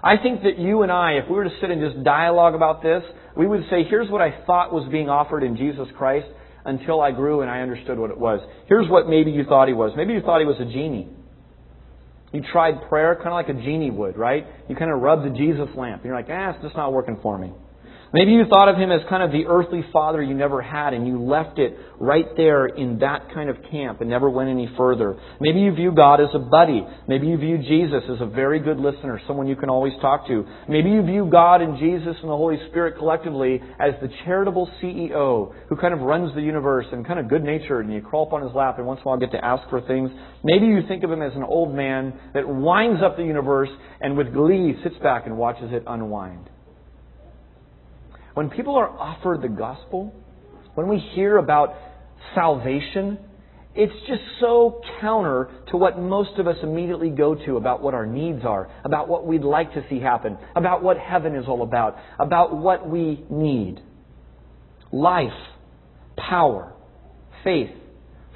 [0.04, 2.82] I think that you and I, if we were to sit and just dialogue about
[2.82, 3.04] this,
[3.38, 6.28] we would say, here's what I thought was being offered in Jesus Christ
[6.66, 8.39] until I grew and I understood what it was.
[8.68, 9.93] Here's what maybe you thought he was.
[9.95, 11.08] Maybe you thought he was a genie.
[12.34, 14.45] You tried prayer kind of like a genie would, right?
[14.70, 16.02] You kind of rub the Jesus lamp.
[16.02, 17.52] And you're like, ah, it's just not working for me.
[18.14, 21.07] Maybe you thought of him as kind of the earthly father you never had and
[21.07, 25.16] you left it right there in that kind of camp and never went any further.
[25.39, 26.86] Maybe you view God as a buddy.
[27.07, 30.45] Maybe you view Jesus as a very good listener, someone you can always talk to.
[30.68, 35.53] Maybe you view God and Jesus and the Holy Spirit collectively as the charitable CEO
[35.70, 38.34] who kind of runs the universe and kind of good natured and you crawl up
[38.34, 40.12] on his lap and once in a while get to ask for things.
[40.43, 43.70] Maybe you think of him as an old man that winds up the universe
[44.01, 46.49] and with glee sits back and watches it unwind.
[48.34, 50.13] When people are offered the gospel,
[50.75, 51.75] when we hear about
[52.34, 53.19] salvation,
[53.75, 58.05] it's just so counter to what most of us immediately go to about what our
[58.05, 61.97] needs are, about what we'd like to see happen, about what heaven is all about,
[62.19, 63.79] about what we need.
[64.91, 65.29] Life,
[66.17, 66.73] power,
[67.43, 67.69] faith,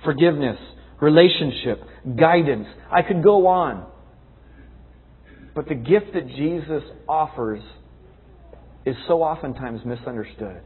[0.06, 0.58] forgiveness,
[1.02, 1.84] relationship,
[2.18, 2.68] guidance.
[2.90, 3.86] I could go on.
[5.54, 7.62] But the gift that Jesus offers
[8.86, 10.62] is so oftentimes misunderstood.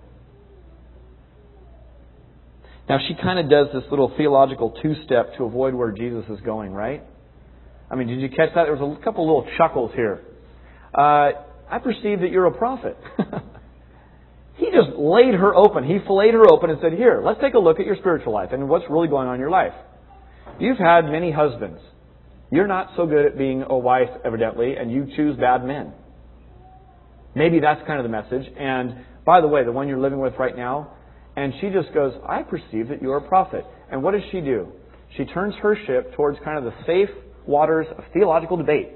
[2.90, 6.40] Now, she kind of does this little theological two step to avoid where Jesus is
[6.42, 7.04] going, right?
[7.90, 8.64] I mean, did you catch that?
[8.64, 10.22] There was a couple little chuckles here.
[10.94, 11.32] Uh,
[11.70, 12.98] I perceive that you're a prophet.
[14.58, 15.84] he just laid her open.
[15.84, 18.50] He filleted her open and said, Here, let's take a look at your spiritual life
[18.52, 19.74] and what's really going on in your life.
[20.60, 21.80] You've had many husbands.
[22.52, 25.94] You're not so good at being a wife, evidently, and you choose bad men.
[27.36, 28.52] Maybe that's kind of the message.
[28.58, 30.94] And by the way, the one you're living with right now,
[31.36, 33.66] and she just goes, I perceive that you're a prophet.
[33.92, 34.70] And what does she do?
[35.18, 37.10] She turns her ship towards kind of the safe
[37.46, 38.90] waters of theological debate.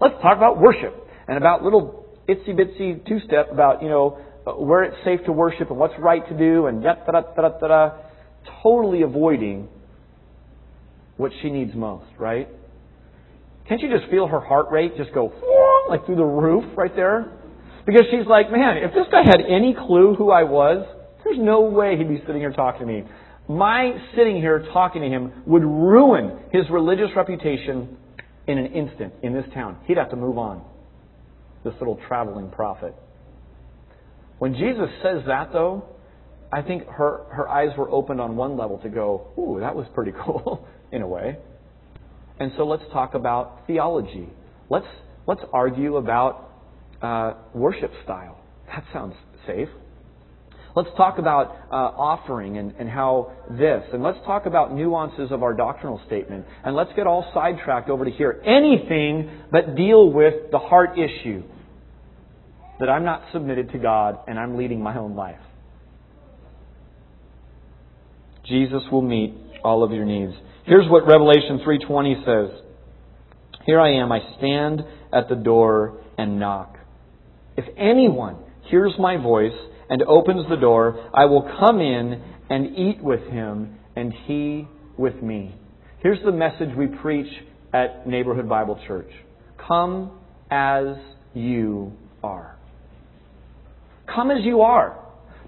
[0.00, 0.94] Let's talk about worship
[1.28, 4.18] and about little itsy bitsy two step about, you know,
[4.58, 7.68] where it's safe to worship and what's right to do and da da da da
[7.68, 7.90] da
[8.62, 9.68] totally avoiding
[11.16, 12.48] what she needs most, right?
[13.68, 15.32] Can't you just feel her heart rate just go
[15.88, 17.32] like through the roof right there?
[17.86, 20.86] Because she's like, man, if this guy had any clue who I was,
[21.24, 23.04] there's no way he'd be sitting here talking to me.
[23.48, 27.96] My sitting here talking to him would ruin his religious reputation
[28.46, 29.78] in an instant in this town.
[29.86, 30.64] He'd have to move on.
[31.64, 32.94] This little traveling prophet.
[34.38, 35.84] When Jesus says that, though,
[36.52, 39.86] I think her, her eyes were opened on one level to go, ooh, that was
[39.94, 41.38] pretty cool, in a way.
[42.38, 44.28] And so let's talk about theology.
[44.68, 44.86] Let's,
[45.26, 46.51] let's argue about
[47.02, 48.40] uh, worship style.
[48.68, 49.14] That sounds
[49.46, 49.68] safe.
[50.74, 55.42] Let's talk about uh, offering and, and how this, and let's talk about nuances of
[55.42, 58.40] our doctrinal statement, and let's get all sidetracked over to here.
[58.46, 61.42] Anything but deal with the heart issue
[62.80, 65.38] that I'm not submitted to God and I'm leading my own life.
[68.46, 70.32] Jesus will meet all of your needs.
[70.64, 72.60] Here's what Revelation 3:20 says.
[73.66, 74.82] Here I am, I stand
[75.12, 76.76] at the door and knock.
[77.56, 79.52] If anyone hears my voice
[79.88, 85.22] and opens the door, I will come in and eat with him and he with
[85.22, 85.54] me.
[86.00, 87.30] Here's the message we preach
[87.72, 89.10] at Neighborhood Bible Church.
[89.68, 90.18] Come
[90.50, 90.96] as
[91.34, 91.92] you
[92.22, 92.56] are.
[94.12, 94.98] Come as you are.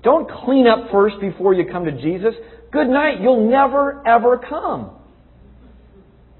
[0.02, 2.34] Don't clean up first before you come to Jesus.
[2.70, 3.20] Good night.
[3.20, 4.90] You'll never, ever come.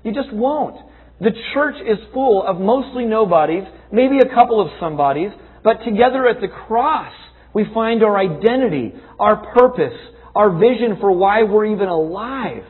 [0.03, 0.77] You just won't.
[1.21, 5.31] The church is full of mostly nobodies, maybe a couple of somebodies,
[5.65, 7.13] but together at the cross,
[7.55, 9.99] we find our identity, our purpose,
[10.35, 12.65] our vision for why we're even alive,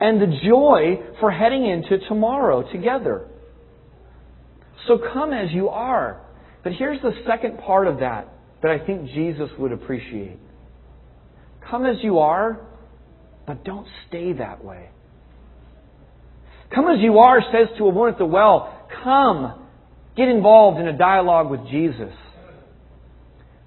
[0.00, 3.28] and the joy for heading into tomorrow together.
[4.86, 6.22] So come as you are.
[6.64, 8.28] But here's the second part of that
[8.62, 10.38] that I think Jesus would appreciate.
[11.70, 12.66] Come as you are,
[13.46, 14.88] but don't stay that way.
[16.74, 19.67] Come as you are says to a woman at the well, come,
[20.18, 22.12] get involved in a dialogue with Jesus.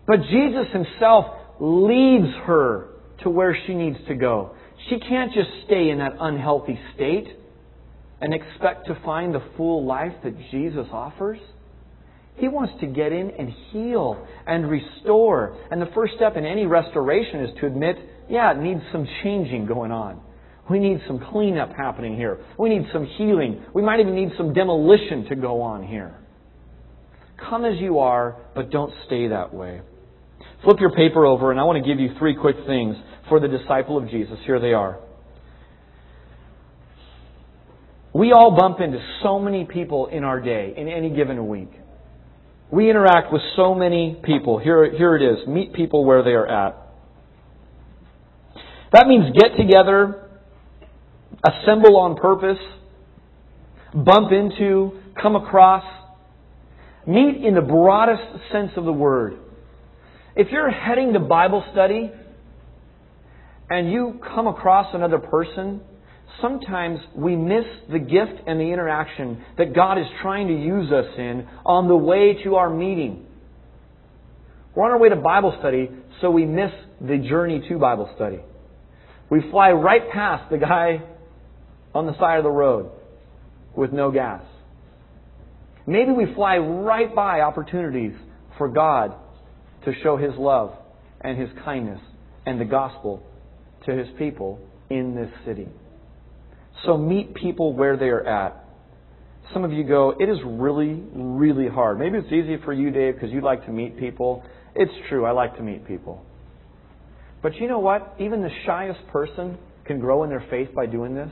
[0.05, 1.25] But Jesus himself
[1.59, 2.89] leads her
[3.23, 4.55] to where she needs to go.
[4.89, 7.27] She can't just stay in that unhealthy state
[8.19, 11.39] and expect to find the full life that Jesus offers.
[12.35, 15.57] He wants to get in and heal and restore.
[15.71, 17.95] And the first step in any restoration is to admit,
[18.29, 20.21] yeah, it needs some changing going on.
[20.69, 22.39] We need some cleanup happening here.
[22.57, 23.63] We need some healing.
[23.73, 26.20] We might even need some demolition to go on here.
[27.49, 29.81] Come as you are, but don't stay that way.
[30.63, 32.95] Flip your paper over, and I want to give you three quick things
[33.29, 34.37] for the disciple of Jesus.
[34.45, 34.99] Here they are.
[38.13, 41.71] We all bump into so many people in our day, in any given week.
[42.71, 44.59] We interact with so many people.
[44.59, 45.47] Here, here it is.
[45.47, 46.75] Meet people where they are at.
[48.93, 50.29] That means get together,
[51.43, 52.59] assemble on purpose,
[53.93, 55.83] bump into, come across,
[57.07, 59.37] meet in the broadest sense of the word.
[60.35, 62.11] If you're heading to Bible study
[63.69, 65.81] and you come across another person
[66.41, 71.05] sometimes we miss the gift and the interaction that God is trying to use us
[71.17, 73.25] in on the way to our meeting.
[74.75, 75.89] We're on our way to Bible study,
[76.21, 78.39] so we miss the journey to Bible study.
[79.29, 81.01] We fly right past the guy
[81.93, 82.91] on the side of the road
[83.75, 84.43] with no gas.
[85.91, 88.13] Maybe we fly right by opportunities
[88.57, 89.13] for God
[89.83, 90.73] to show His love
[91.19, 91.99] and His kindness
[92.45, 93.21] and the gospel
[93.85, 95.67] to His people in this city.
[96.85, 98.63] So meet people where they are at.
[99.53, 101.99] Some of you go, it is really, really hard.
[101.99, 104.45] Maybe it's easy for you, Dave, because you like to meet people.
[104.73, 106.25] It's true, I like to meet people.
[107.43, 108.15] But you know what?
[108.17, 111.31] Even the shyest person can grow in their faith by doing this.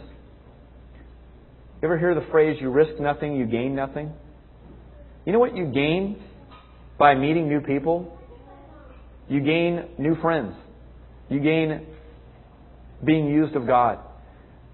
[1.81, 4.11] You ever hear the phrase, you risk nothing, you gain nothing?
[5.25, 6.21] You know what you gain
[6.97, 8.17] by meeting new people?
[9.27, 10.53] You gain new friends.
[11.29, 11.85] You gain
[13.05, 13.99] being used of God.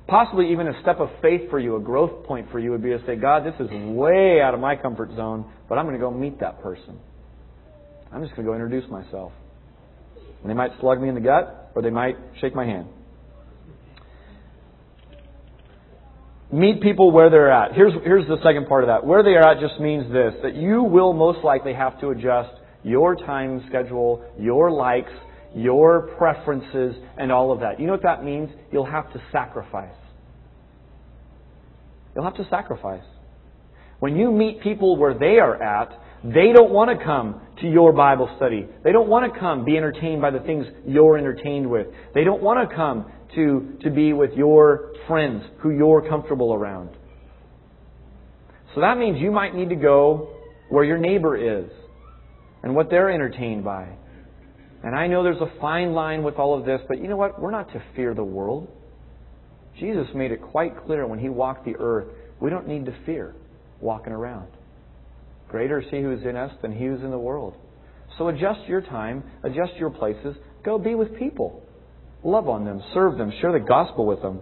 [0.08, 2.90] Possibly even a step of faith for you, a growth point for you would be
[2.90, 6.00] to say, God, this is way out of my comfort zone, but I'm going to
[6.00, 7.00] go meet that person.
[8.12, 9.32] I'm just going to go introduce myself.
[10.42, 12.88] And they might slug me in the gut, or they might shake my hand.
[16.52, 17.74] Meet people where they're at.
[17.74, 19.06] Here's, here's the second part of that.
[19.06, 22.52] Where they are at just means this, that you will most likely have to adjust
[22.84, 25.12] your time schedule, your likes,
[25.56, 27.80] your preferences, and all of that.
[27.80, 28.50] You know what that means?
[28.72, 29.96] You'll have to sacrifice.
[32.16, 33.04] You'll have to sacrifice.
[34.00, 37.94] When you meet people where they are at, they don't want to come to your
[37.94, 38.68] Bible study.
[38.84, 41.88] They don't want to come be entertained by the things you're entertained with.
[42.14, 46.90] They don't want to come to, to be with your friends who you're comfortable around.
[48.74, 50.30] So that means you might need to go
[50.70, 51.70] where your neighbor is
[52.64, 53.88] and what they're entertained by.
[54.84, 57.42] And I know there's a fine line with all of this, but you know what?
[57.42, 58.68] We're not to fear the world.
[59.80, 62.08] Jesus made it quite clear when he walked the earth,
[62.40, 63.34] we don't need to fear
[63.82, 64.48] walking around.
[65.50, 67.56] Greater is he who is in us than he who is in the world.
[68.18, 71.65] So adjust your time, adjust your places, go be with people.
[72.26, 74.42] Love on them, serve them, share the gospel with them.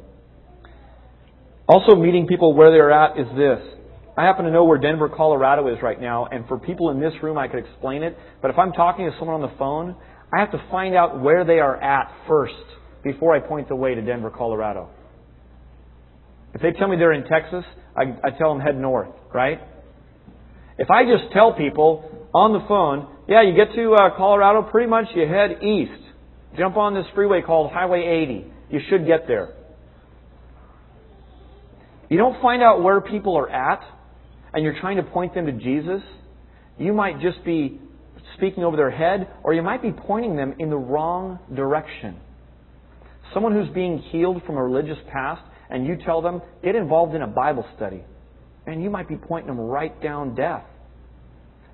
[1.68, 3.60] Also, meeting people where they're at is this.
[4.18, 7.12] I happen to know where Denver, Colorado is right now, and for people in this
[7.22, 8.18] room, I could explain it.
[8.42, 9.98] But if I'm talking to someone on the phone,
[10.34, 12.54] I have to find out where they are at first
[13.04, 14.90] before I point the way to Denver, Colorado.
[16.54, 17.66] If they tell me they're in Texas,
[17.98, 19.60] I, I tell them head north, right?
[20.78, 24.90] If I just tell people on the phone, yeah, you get to uh, Colorado, pretty
[24.90, 26.03] much you head east.
[26.58, 28.46] Jump on this freeway called Highway 80.
[28.70, 29.54] You should get there.
[32.10, 33.82] You don't find out where people are at,
[34.54, 36.02] and you're trying to point them to Jesus,
[36.78, 37.80] you might just be
[38.38, 42.18] speaking over their head, or you might be pointing them in the wrong direction.
[43.34, 47.22] Someone who's being healed from a religious past, and you tell them, get involved in
[47.22, 48.04] a Bible study.
[48.68, 50.64] And you might be pointing them right down death.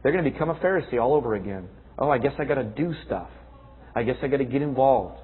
[0.02, 1.68] They're going to become a Pharisee all over again.
[1.98, 3.30] Oh, I guess I got to do stuff.
[4.00, 5.20] I guess I got to get involved.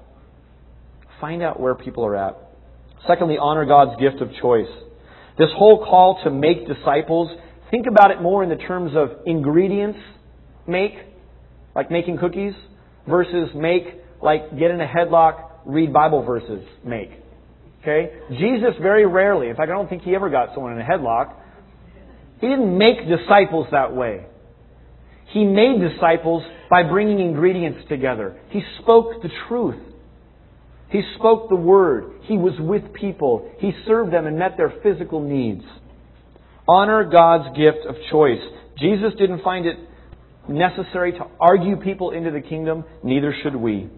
[1.18, 2.36] Find out where people are at.
[3.08, 4.68] Secondly, honor God's gift of choice.
[5.38, 7.30] This whole call to make disciples,
[7.70, 9.98] think about it more in the terms of ingredients
[10.66, 10.92] make,
[11.74, 12.52] like making cookies,
[13.08, 13.84] versus make,
[14.22, 17.10] like get in a headlock, read Bible verses, make.
[17.80, 18.10] Okay?
[18.28, 21.34] Jesus very rarely, in fact, I don't think he ever got someone in a headlock.
[22.42, 24.26] He didn't make disciples that way.
[25.32, 28.40] He made disciples by bringing ingredients together.
[28.50, 29.80] He spoke the truth.
[30.90, 32.12] He spoke the word.
[32.22, 33.50] He was with people.
[33.58, 35.64] He served them and met their physical needs.
[36.68, 38.40] Honor God's gift of choice.
[38.78, 39.76] Jesus didn't find it
[40.48, 43.88] necessary to argue people into the kingdom, neither should we.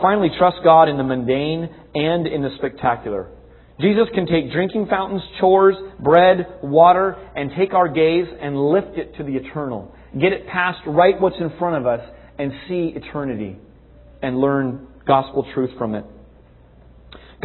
[0.00, 3.28] Finally, trust God in the mundane and in the spectacular.
[3.80, 9.16] Jesus can take drinking fountains, chores, bread, water, and take our gaze and lift it
[9.16, 9.94] to the eternal.
[10.18, 12.00] Get it past right what's in front of us
[12.38, 13.56] and see eternity
[14.22, 16.04] and learn gospel truth from it.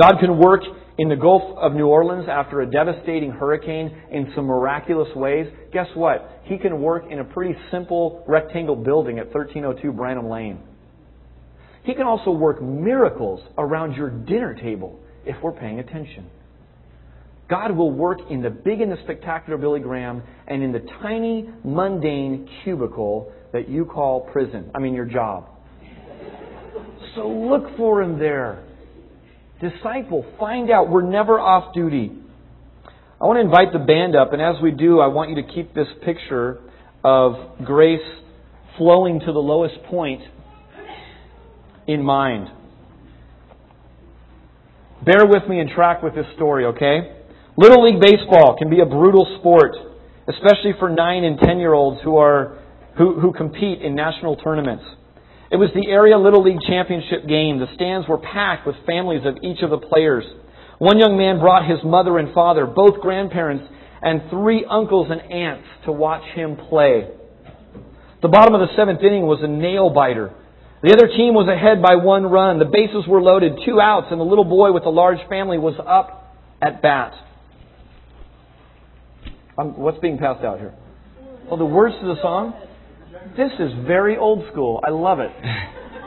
[0.01, 0.61] God can work
[0.97, 5.47] in the Gulf of New Orleans after a devastating hurricane in some miraculous ways.
[5.72, 6.41] Guess what?
[6.45, 10.59] He can work in a pretty simple rectangle building at 1302 Branham Lane.
[11.84, 16.30] He can also work miracles around your dinner table if we're paying attention.
[17.49, 21.47] God will work in the big and the spectacular Billy Graham and in the tiny,
[21.63, 24.71] mundane cubicle that you call prison.
[24.73, 25.47] I mean, your job.
[27.15, 28.63] So look for Him there.
[29.61, 30.89] Disciple, find out.
[30.89, 32.11] We're never off duty.
[33.21, 35.53] I want to invite the band up, and as we do, I want you to
[35.53, 36.59] keep this picture
[37.03, 38.01] of grace
[38.77, 40.21] flowing to the lowest point
[41.87, 42.49] in mind.
[45.05, 47.14] Bear with me and track with this story, okay?
[47.57, 49.71] Little League Baseball can be a brutal sport,
[50.27, 52.59] especially for 9 and 10 year olds who, are,
[52.97, 54.83] who, who compete in national tournaments.
[55.49, 57.59] It was the area Little League championship game.
[57.59, 60.25] The stands were packed with families of each of the players.
[60.79, 63.63] One young man brought his mother and father, both grandparents,
[64.01, 67.07] and three uncles and aunts to watch him play.
[68.21, 70.35] The bottom of the seventh inning was a nail biter.
[70.83, 72.59] The other team was ahead by one run.
[72.59, 75.79] The bases were loaded, two outs, and the little boy with the large family was
[75.79, 77.13] up at bat.
[79.57, 80.73] Um, what's being passed out here?
[81.49, 82.53] Oh, the words to the song?
[83.37, 84.81] This is very old school.
[84.85, 85.31] I love it.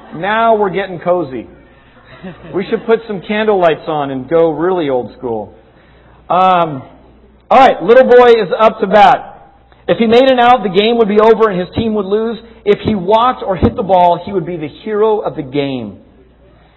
[0.09, 1.47] Now we're getting cozy.
[2.55, 5.55] We should put some candle lights on and go really old school.
[6.31, 6.81] Um,
[7.51, 9.55] all right, little boy is up to bat.
[9.87, 12.39] If he made it out, the game would be over and his team would lose.
[12.65, 16.03] If he walked or hit the ball, he would be the hero of the game.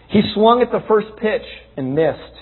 [0.09, 1.47] He swung at the first pitch
[1.78, 2.36] and missed.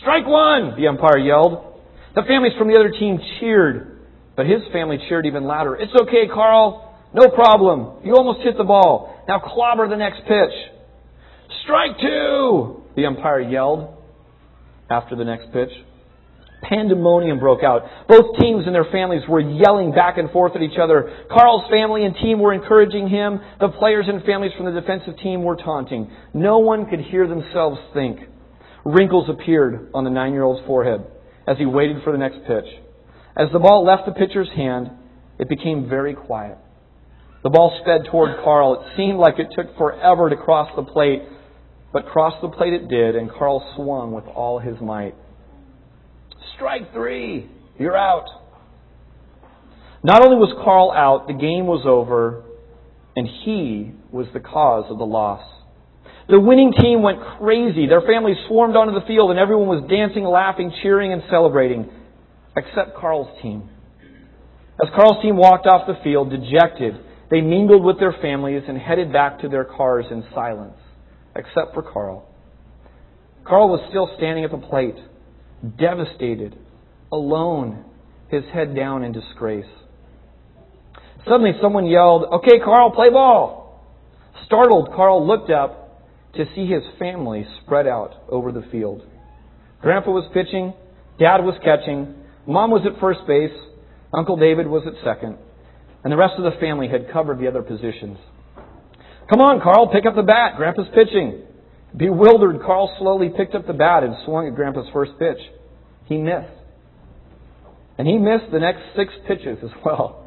[0.00, 1.71] Strike one, the umpire yelled.
[2.14, 4.00] The families from the other team cheered,
[4.36, 5.76] but his family cheered even louder.
[5.76, 6.94] It's okay, Carl.
[7.14, 8.04] No problem.
[8.04, 9.24] You almost hit the ball.
[9.28, 10.52] Now clobber the next pitch.
[11.64, 13.96] Strike two, the umpire yelled
[14.90, 15.70] after the next pitch.
[16.62, 17.82] Pandemonium broke out.
[18.08, 21.26] Both teams and their families were yelling back and forth at each other.
[21.30, 23.40] Carl's family and team were encouraging him.
[23.58, 26.10] The players and families from the defensive team were taunting.
[26.34, 28.20] No one could hear themselves think.
[28.84, 31.04] Wrinkles appeared on the nine year old's forehead
[31.46, 32.66] as he waited for the next pitch.
[33.36, 34.90] As the ball left the pitcher's hand,
[35.38, 36.58] it became very quiet.
[37.42, 38.80] The ball sped toward Carl.
[38.80, 41.22] It seemed like it took forever to cross the plate,
[41.92, 45.14] but cross the plate it did, and Carl swung with all his might.
[46.54, 47.50] Strike three.
[47.78, 48.26] You're out.
[50.04, 52.44] Not only was Carl out, the game was over,
[53.16, 55.42] and he was the cause of the loss.
[56.28, 57.86] The winning team went crazy.
[57.86, 61.90] Their families swarmed onto the field, and everyone was dancing, laughing, cheering, and celebrating,
[62.56, 63.68] except Carl's team.
[64.80, 66.94] As Carl's team walked off the field, dejected,
[67.30, 70.76] they mingled with their families and headed back to their cars in silence,
[71.34, 72.28] except for Carl.
[73.44, 74.96] Carl was still standing at the plate,
[75.78, 76.56] devastated,
[77.10, 77.84] alone,
[78.28, 79.66] his head down in disgrace.
[81.24, 83.80] Suddenly, someone yelled, Okay, Carl, play ball.
[84.46, 85.81] Startled, Carl looked up
[86.34, 89.02] to see his family spread out over the field.
[89.80, 90.72] Grandpa was pitching,
[91.18, 92.14] Dad was catching,
[92.46, 93.52] Mom was at first base,
[94.14, 95.36] Uncle David was at second,
[96.04, 98.18] and the rest of the family had covered the other positions.
[99.30, 100.56] Come on, Carl, pick up the bat.
[100.56, 101.42] Grandpa's pitching.
[101.96, 105.38] Bewildered, Carl slowly picked up the bat and swung at Grandpa's first pitch.
[106.06, 106.52] He missed.
[107.98, 110.26] And he missed the next six pitches as well.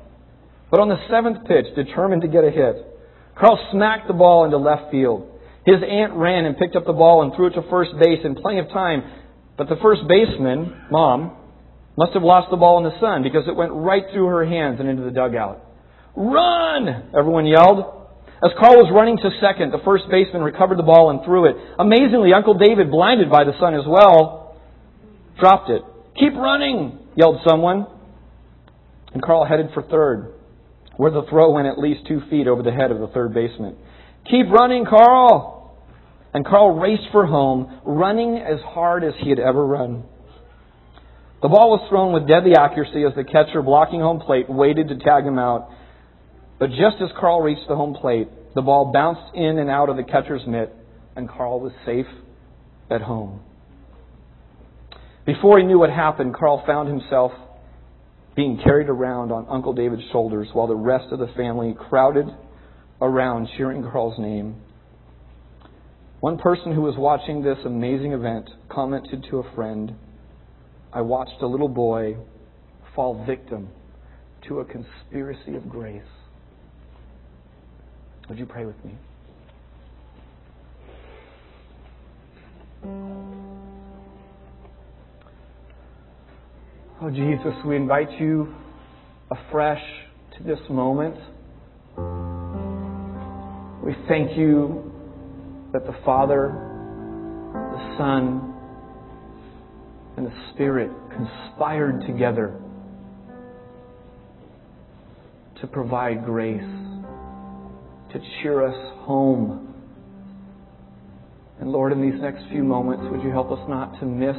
[0.71, 2.75] But on the seventh pitch, determined to get a hit,
[3.37, 5.29] Carl smacked the ball into left field.
[5.65, 8.35] His aunt ran and picked up the ball and threw it to first base in
[8.35, 9.03] plenty of time.
[9.57, 11.35] But the first baseman, Mom,
[11.97, 14.79] must have lost the ball in the sun because it went right through her hands
[14.79, 15.63] and into the dugout.
[16.15, 17.09] Run!
[17.17, 17.79] Everyone yelled.
[18.43, 21.55] As Carl was running to second, the first baseman recovered the ball and threw it.
[21.79, 24.59] Amazingly, Uncle David, blinded by the sun as well,
[25.39, 25.81] dropped it.
[26.19, 26.99] Keep running!
[27.15, 27.87] yelled someone.
[29.13, 30.35] And Carl headed for third,
[30.97, 33.77] where the throw went at least two feet over the head of the third baseman.
[34.29, 35.54] Keep running, Carl!
[36.35, 40.03] And Carl raced for home, running as hard as he had ever run.
[41.41, 44.97] The ball was thrown with deadly accuracy as the catcher blocking home plate waited to
[44.97, 45.69] tag him out.
[46.59, 49.95] But just as Carl reached the home plate, the ball bounced in and out of
[49.95, 50.75] the catcher's mitt,
[51.15, 52.05] and Carl was safe
[52.91, 53.39] at home.
[55.25, 57.31] Before he knew what happened, Carl found himself
[58.35, 62.25] being carried around on Uncle David's shoulders while the rest of the family crowded
[62.99, 64.57] around cheering Carl's name.
[66.25, 69.93] One person who was watching this amazing event commented to a friend,
[70.91, 72.17] I watched a little boy
[72.95, 73.69] fall victim
[74.47, 76.01] to a conspiracy of grace.
[78.27, 78.95] Would you pray with me?
[87.03, 88.51] Oh, Jesus, we invite you
[89.29, 89.83] afresh
[90.39, 91.17] to this moment.
[93.85, 94.94] We thank you
[95.75, 96.53] that the Father,
[97.51, 98.53] the Son,
[100.15, 102.57] and the Spirit conspired together
[105.59, 109.75] to provide grace, to cheer us home.
[111.59, 114.37] And Lord, in these next few moments, would you help us not to miss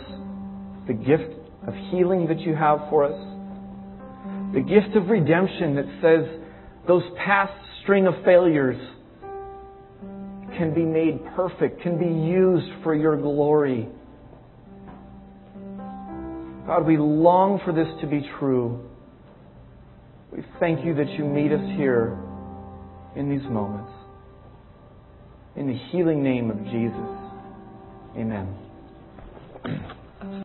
[0.87, 1.34] the gift
[1.66, 4.55] of healing that you have for us?
[4.55, 6.41] The gift of redemption that says
[6.89, 8.80] those past string of failures
[10.57, 13.88] can be made perfect, can be used for your glory.
[16.66, 18.84] God, we long for this to be true.
[20.32, 22.18] We thank you that you meet us here
[23.14, 23.92] in these moments.
[25.54, 27.26] In the healing name of Jesus.
[28.16, 29.92] Amen.